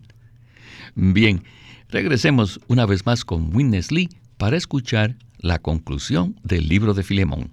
Bien, 0.95 1.43
regresemos 1.89 2.59
una 2.67 2.85
vez 2.85 3.05
más 3.05 3.23
con 3.23 3.55
Witness 3.55 3.91
Lee 3.91 4.09
para 4.37 4.57
escuchar 4.57 5.15
la 5.37 5.59
conclusión 5.59 6.39
del 6.43 6.67
libro 6.67 6.93
de 6.93 7.03
Filemón. 7.03 7.51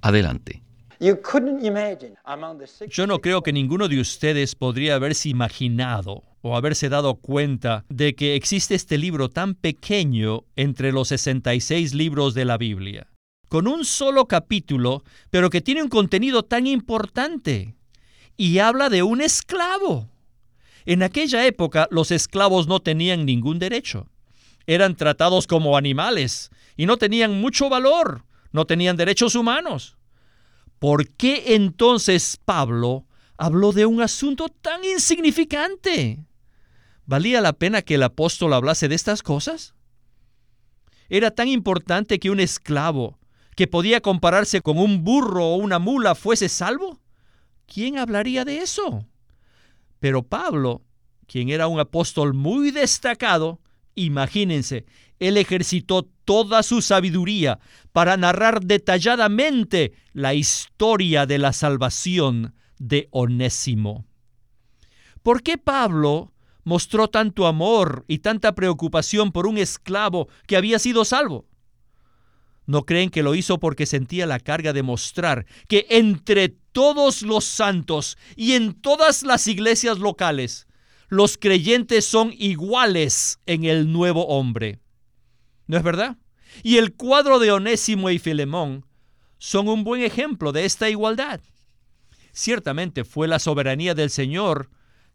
Adelante. 0.00 0.62
Yo 2.90 3.06
no 3.06 3.18
creo 3.20 3.42
que 3.42 3.52
ninguno 3.52 3.88
de 3.88 4.00
ustedes 4.00 4.54
podría 4.54 4.94
haberse 4.94 5.28
imaginado 5.28 6.22
o 6.42 6.56
haberse 6.56 6.88
dado 6.88 7.16
cuenta 7.16 7.84
de 7.88 8.14
que 8.14 8.34
existe 8.34 8.74
este 8.74 8.98
libro 8.98 9.28
tan 9.28 9.54
pequeño 9.54 10.44
entre 10.56 10.92
los 10.92 11.08
66 11.08 11.94
libros 11.94 12.34
de 12.34 12.44
la 12.44 12.56
Biblia, 12.56 13.08
con 13.48 13.66
un 13.66 13.84
solo 13.84 14.26
capítulo, 14.26 15.04
pero 15.30 15.50
que 15.50 15.60
tiene 15.60 15.82
un 15.82 15.88
contenido 15.88 16.42
tan 16.42 16.66
importante 16.66 17.74
y 18.36 18.58
habla 18.58 18.88
de 18.88 19.02
un 19.02 19.20
esclavo. 19.20 20.08
En 20.86 21.02
aquella 21.02 21.46
época 21.46 21.88
los 21.90 22.10
esclavos 22.10 22.66
no 22.66 22.80
tenían 22.80 23.26
ningún 23.26 23.58
derecho. 23.58 24.08
Eran 24.66 24.96
tratados 24.96 25.46
como 25.46 25.76
animales 25.76 26.50
y 26.76 26.86
no 26.86 26.96
tenían 26.96 27.38
mucho 27.40 27.68
valor, 27.68 28.24
no 28.52 28.64
tenían 28.64 28.96
derechos 28.96 29.34
humanos. 29.34 29.98
¿Por 30.78 31.08
qué 31.08 31.54
entonces 31.54 32.38
Pablo 32.42 33.04
habló 33.36 33.72
de 33.72 33.84
un 33.84 34.00
asunto 34.00 34.48
tan 34.48 34.82
insignificante? 34.84 36.24
¿Valía 37.10 37.40
la 37.40 37.54
pena 37.54 37.82
que 37.82 37.96
el 37.96 38.04
apóstol 38.04 38.52
hablase 38.52 38.86
de 38.86 38.94
estas 38.94 39.24
cosas? 39.24 39.74
¿Era 41.08 41.32
tan 41.32 41.48
importante 41.48 42.20
que 42.20 42.30
un 42.30 42.38
esclavo, 42.38 43.18
que 43.56 43.66
podía 43.66 44.00
compararse 44.00 44.60
con 44.60 44.78
un 44.78 45.02
burro 45.02 45.44
o 45.44 45.56
una 45.56 45.80
mula, 45.80 46.14
fuese 46.14 46.48
salvo? 46.48 47.00
¿Quién 47.66 47.98
hablaría 47.98 48.44
de 48.44 48.58
eso? 48.58 49.08
Pero 49.98 50.22
Pablo, 50.22 50.82
quien 51.26 51.48
era 51.48 51.66
un 51.66 51.80
apóstol 51.80 52.32
muy 52.32 52.70
destacado, 52.70 53.60
imagínense, 53.96 54.86
él 55.18 55.36
ejercitó 55.36 56.08
toda 56.24 56.62
su 56.62 56.80
sabiduría 56.80 57.58
para 57.90 58.16
narrar 58.16 58.60
detalladamente 58.60 59.94
la 60.12 60.34
historia 60.34 61.26
de 61.26 61.38
la 61.38 61.52
salvación 61.52 62.54
de 62.78 63.08
Onésimo. 63.10 64.04
¿Por 65.24 65.42
qué 65.42 65.58
Pablo 65.58 66.30
mostró 66.70 67.08
tanto 67.08 67.48
amor 67.48 68.04
y 68.06 68.20
tanta 68.20 68.54
preocupación 68.54 69.32
por 69.32 69.48
un 69.48 69.58
esclavo 69.58 70.28
que 70.46 70.56
había 70.56 70.78
sido 70.78 71.04
salvo? 71.04 71.48
¿No 72.64 72.86
creen 72.86 73.10
que 73.10 73.24
lo 73.24 73.34
hizo 73.34 73.58
porque 73.58 73.86
sentía 73.86 74.24
la 74.24 74.38
carga 74.38 74.72
de 74.72 74.84
mostrar 74.84 75.46
que 75.66 75.86
entre 75.90 76.48
todos 76.48 77.22
los 77.22 77.44
santos 77.44 78.16
y 78.36 78.52
en 78.52 78.74
todas 78.74 79.24
las 79.24 79.48
iglesias 79.48 79.98
locales, 79.98 80.68
los 81.08 81.36
creyentes 81.36 82.04
son 82.04 82.32
iguales 82.38 83.40
en 83.46 83.64
el 83.64 83.90
nuevo 83.90 84.28
hombre? 84.28 84.78
¿No 85.66 85.76
es 85.76 85.82
verdad? 85.82 86.18
Y 86.62 86.76
el 86.76 86.94
cuadro 86.94 87.40
de 87.40 87.50
Onésimo 87.50 88.10
y 88.10 88.20
Filemón 88.20 88.86
son 89.38 89.66
un 89.66 89.82
buen 89.82 90.02
ejemplo 90.02 90.52
de 90.52 90.66
esta 90.66 90.88
igualdad. 90.88 91.40
Ciertamente 92.32 93.02
fue 93.02 93.26
la 93.26 93.40
soberanía 93.40 93.96
del 93.96 94.10
Señor 94.10 94.70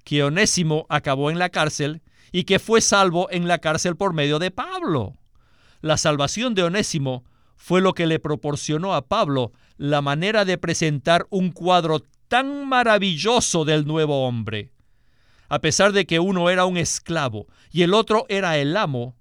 que 0.05 0.23
Onésimo 0.23 0.85
acabó 0.87 1.29
en 1.29 1.39
la 1.39 1.49
cárcel 1.49 2.01
y 2.31 2.45
que 2.45 2.59
fue 2.59 2.79
salvo 2.79 3.27
en 3.31 3.49
la 3.49 3.57
cárcel 3.57 3.97
por 3.97 4.13
medio 4.13 4.39
de 4.39 4.51
Pablo. 4.51 5.17
La 5.81 5.97
salvación 5.97 6.53
de 6.55 6.63
Onésimo 6.63 7.25
fue 7.57 7.81
lo 7.81 7.93
que 7.93 8.05
le 8.05 8.19
proporcionó 8.19 8.93
a 8.93 9.07
Pablo 9.07 9.51
la 9.77 10.01
manera 10.01 10.45
de 10.45 10.57
presentar 10.57 11.25
un 11.29 11.51
cuadro 11.51 12.01
tan 12.27 12.67
maravilloso 12.67 13.65
del 13.65 13.85
nuevo 13.85 14.25
hombre. 14.25 14.71
A 15.49 15.59
pesar 15.59 15.91
de 15.91 16.05
que 16.05 16.19
uno 16.19 16.49
era 16.49 16.65
un 16.65 16.77
esclavo 16.77 17.47
y 17.71 17.81
el 17.81 17.93
otro 17.93 18.25
era 18.29 18.57
el 18.57 18.77
amo, 18.77 19.15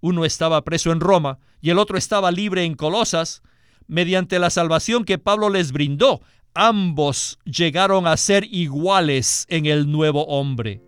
uno 0.00 0.24
estaba 0.24 0.62
preso 0.62 0.92
en 0.92 1.00
Roma 1.00 1.38
y 1.60 1.70
el 1.70 1.78
otro 1.78 1.98
estaba 1.98 2.30
libre 2.30 2.64
en 2.64 2.74
Colosas, 2.74 3.42
mediante 3.88 4.38
la 4.38 4.50
salvación 4.50 5.04
que 5.04 5.18
Pablo 5.18 5.48
les 5.48 5.72
brindó, 5.72 6.20
ambos 6.54 7.38
llegaron 7.44 8.06
a 8.06 8.16
ser 8.16 8.44
iguales 8.50 9.46
en 9.48 9.66
el 9.66 9.90
nuevo 9.90 10.24
hombre. 10.26 10.82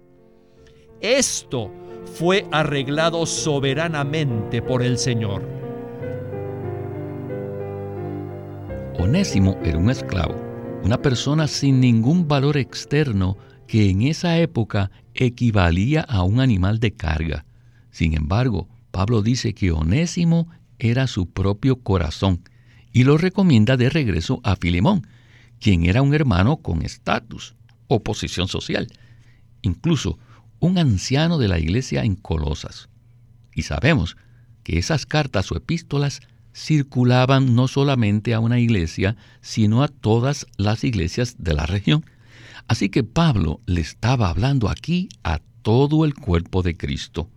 Esto 1.00 1.70
fue 2.14 2.46
arreglado 2.50 3.24
soberanamente 3.26 4.62
por 4.62 4.82
el 4.82 4.98
Señor. 4.98 5.42
Onésimo 8.98 9.56
era 9.64 9.78
un 9.78 9.90
esclavo, 9.90 10.34
una 10.82 11.00
persona 11.00 11.46
sin 11.46 11.80
ningún 11.80 12.28
valor 12.28 12.56
externo 12.56 13.38
que 13.66 13.88
en 13.88 14.02
esa 14.02 14.38
época 14.38 14.90
equivalía 15.14 16.02
a 16.02 16.22
un 16.22 16.40
animal 16.40 16.80
de 16.80 16.92
carga. 16.92 17.46
Sin 17.90 18.14
embargo, 18.14 18.68
Pablo 18.90 19.22
dice 19.22 19.54
que 19.54 19.72
Onésimo 19.72 20.48
era 20.78 21.06
su 21.06 21.26
propio 21.30 21.76
corazón 21.76 22.42
y 22.92 23.04
lo 23.04 23.16
recomienda 23.16 23.76
de 23.76 23.88
regreso 23.88 24.40
a 24.42 24.56
Filemón, 24.56 25.06
quien 25.60 25.84
era 25.84 26.02
un 26.02 26.14
hermano 26.14 26.56
con 26.56 26.82
estatus 26.82 27.54
o 27.86 28.02
posición 28.02 28.48
social, 28.48 28.88
incluso 29.62 30.18
un 30.58 30.78
anciano 30.78 31.38
de 31.38 31.48
la 31.48 31.58
iglesia 31.58 32.04
en 32.04 32.16
Colosas. 32.16 32.88
Y 33.54 33.62
sabemos 33.62 34.16
que 34.62 34.78
esas 34.78 35.06
cartas 35.06 35.50
o 35.52 35.56
epístolas 35.56 36.20
circulaban 36.52 37.54
no 37.54 37.68
solamente 37.68 38.34
a 38.34 38.40
una 38.40 38.58
iglesia, 38.58 39.16
sino 39.40 39.82
a 39.82 39.88
todas 39.88 40.46
las 40.56 40.84
iglesias 40.84 41.36
de 41.38 41.54
la 41.54 41.66
región. 41.66 42.04
Así 42.68 42.88
que 42.88 43.04
Pablo 43.04 43.60
le 43.66 43.80
estaba 43.80 44.28
hablando 44.28 44.68
aquí 44.68 45.08
a 45.22 45.40
todo 45.62 46.04
el 46.04 46.14
cuerpo 46.14 46.62
de 46.62 46.76
Cristo. 46.76 47.28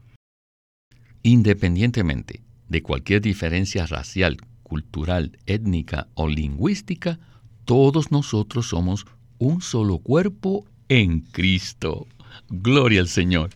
Independientemente 1.24 2.42
de 2.68 2.82
cualquier 2.82 3.22
diferencia 3.22 3.86
racial, 3.86 4.38
cultural, 4.64 5.38
étnica 5.46 6.08
o 6.16 6.28
lingüística, 6.28 7.20
todos 7.66 8.12
nosotros 8.12 8.68
somos 8.68 9.06
un 9.38 9.62
solo 9.62 10.00
cuerpo 10.00 10.66
en 10.90 11.22
Cristo. 11.22 12.08
Gloria 12.50 13.02
al 13.02 13.08
Señor. 13.08 13.50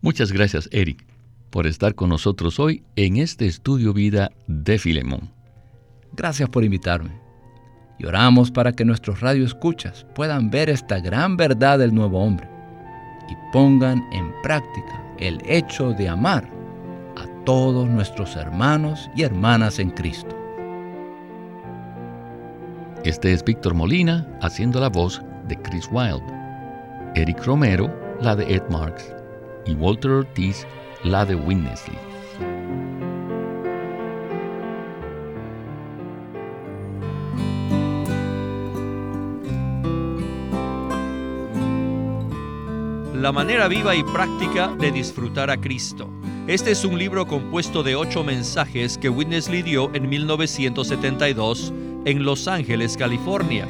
Muchas 0.00 0.32
gracias, 0.32 0.68
Eric, 0.72 1.04
por 1.50 1.66
estar 1.66 1.94
con 1.94 2.10
nosotros 2.10 2.60
hoy 2.60 2.82
en 2.96 3.16
este 3.16 3.46
estudio 3.46 3.92
vida 3.92 4.30
de 4.46 4.78
Filemón. 4.78 5.30
Gracias 6.12 6.48
por 6.48 6.64
invitarme. 6.64 7.10
Y 7.98 8.04
oramos 8.04 8.50
para 8.50 8.72
que 8.72 8.84
nuestros 8.84 9.20
radioescuchas 9.20 10.06
puedan 10.14 10.50
ver 10.50 10.68
esta 10.68 11.00
gran 11.00 11.36
verdad 11.36 11.78
del 11.78 11.94
nuevo 11.94 12.22
hombre 12.22 12.48
y 13.30 13.52
pongan 13.52 14.04
en 14.12 14.30
práctica 14.42 15.02
el 15.18 15.40
hecho 15.46 15.92
de 15.92 16.08
amar 16.08 16.48
a 17.16 17.26
todos 17.44 17.88
nuestros 17.88 18.36
hermanos 18.36 19.10
y 19.16 19.22
hermanas 19.22 19.78
en 19.78 19.90
Cristo. 19.90 20.45
Este 23.06 23.32
es 23.32 23.44
Víctor 23.44 23.72
Molina 23.72 24.26
haciendo 24.42 24.80
la 24.80 24.88
voz 24.88 25.22
de 25.46 25.56
Chris 25.62 25.88
Wilde, 25.92 26.26
Eric 27.14 27.44
Romero 27.44 27.88
la 28.20 28.34
de 28.34 28.52
Ed 28.52 28.64
Marks 28.68 29.14
y 29.64 29.74
Walter 29.74 30.10
Ortiz 30.10 30.66
la 31.04 31.24
de 31.24 31.36
Winnesley. 31.36 31.96
La 43.14 43.30
manera 43.30 43.68
viva 43.68 43.94
y 43.94 44.02
práctica 44.02 44.74
de 44.80 44.90
disfrutar 44.90 45.52
a 45.52 45.56
Cristo. 45.56 46.10
Este 46.48 46.72
es 46.72 46.84
un 46.84 46.98
libro 46.98 47.24
compuesto 47.24 47.84
de 47.84 47.94
ocho 47.94 48.24
mensajes 48.24 48.98
que 48.98 49.08
Winnesley 49.08 49.62
dio 49.62 49.94
en 49.94 50.08
1972 50.08 51.72
en 52.06 52.24
Los 52.24 52.48
Ángeles, 52.48 52.96
California. 52.96 53.68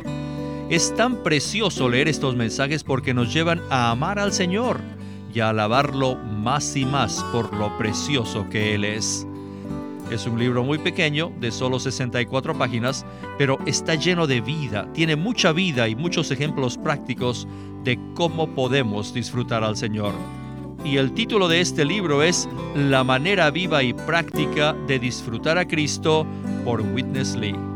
Es 0.68 0.94
tan 0.94 1.22
precioso 1.22 1.88
leer 1.88 2.06
estos 2.06 2.36
mensajes 2.36 2.84
porque 2.84 3.14
nos 3.14 3.32
llevan 3.32 3.60
a 3.70 3.90
amar 3.90 4.18
al 4.18 4.32
Señor 4.32 4.78
y 5.34 5.40
a 5.40 5.48
alabarlo 5.48 6.16
más 6.16 6.76
y 6.76 6.84
más 6.84 7.24
por 7.32 7.52
lo 7.56 7.76
precioso 7.78 8.46
que 8.50 8.74
Él 8.74 8.84
es. 8.84 9.26
Es 10.10 10.26
un 10.26 10.38
libro 10.38 10.62
muy 10.62 10.78
pequeño, 10.78 11.32
de 11.40 11.50
solo 11.50 11.80
64 11.80 12.56
páginas, 12.56 13.04
pero 13.38 13.58
está 13.66 13.94
lleno 13.96 14.26
de 14.26 14.40
vida, 14.40 14.86
tiene 14.92 15.16
mucha 15.16 15.52
vida 15.52 15.88
y 15.88 15.96
muchos 15.96 16.30
ejemplos 16.30 16.78
prácticos 16.78 17.48
de 17.84 17.98
cómo 18.14 18.48
podemos 18.54 19.14
disfrutar 19.14 19.64
al 19.64 19.76
Señor. 19.76 20.12
Y 20.84 20.98
el 20.98 21.12
título 21.12 21.48
de 21.48 21.60
este 21.60 21.84
libro 21.84 22.22
es 22.22 22.48
La 22.74 23.02
manera 23.02 23.50
viva 23.50 23.82
y 23.82 23.94
práctica 23.94 24.74
de 24.86 24.98
disfrutar 24.98 25.58
a 25.58 25.66
Cristo 25.66 26.26
por 26.64 26.82
Witness 26.82 27.34
Lee. 27.34 27.75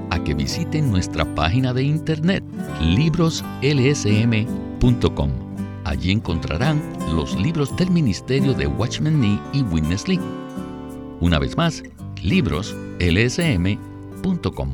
a 0.11 0.23
que 0.23 0.35
visiten 0.35 0.91
nuestra 0.91 1.25
página 1.35 1.73
de 1.73 1.83
internet 1.83 2.43
libroslsm.com. 2.81 5.31
Allí 5.83 6.11
encontrarán 6.11 6.79
los 7.15 7.35
libros 7.39 7.75
del 7.75 7.89
ministerio 7.89 8.53
de 8.53 8.67
Watchman 8.67 9.19
Nee 9.19 9.39
y 9.53 9.63
Witness 9.63 10.07
Lee. 10.07 10.19
Una 11.19 11.39
vez 11.39 11.57
más, 11.57 11.81
libroslsm.com. 12.21 14.69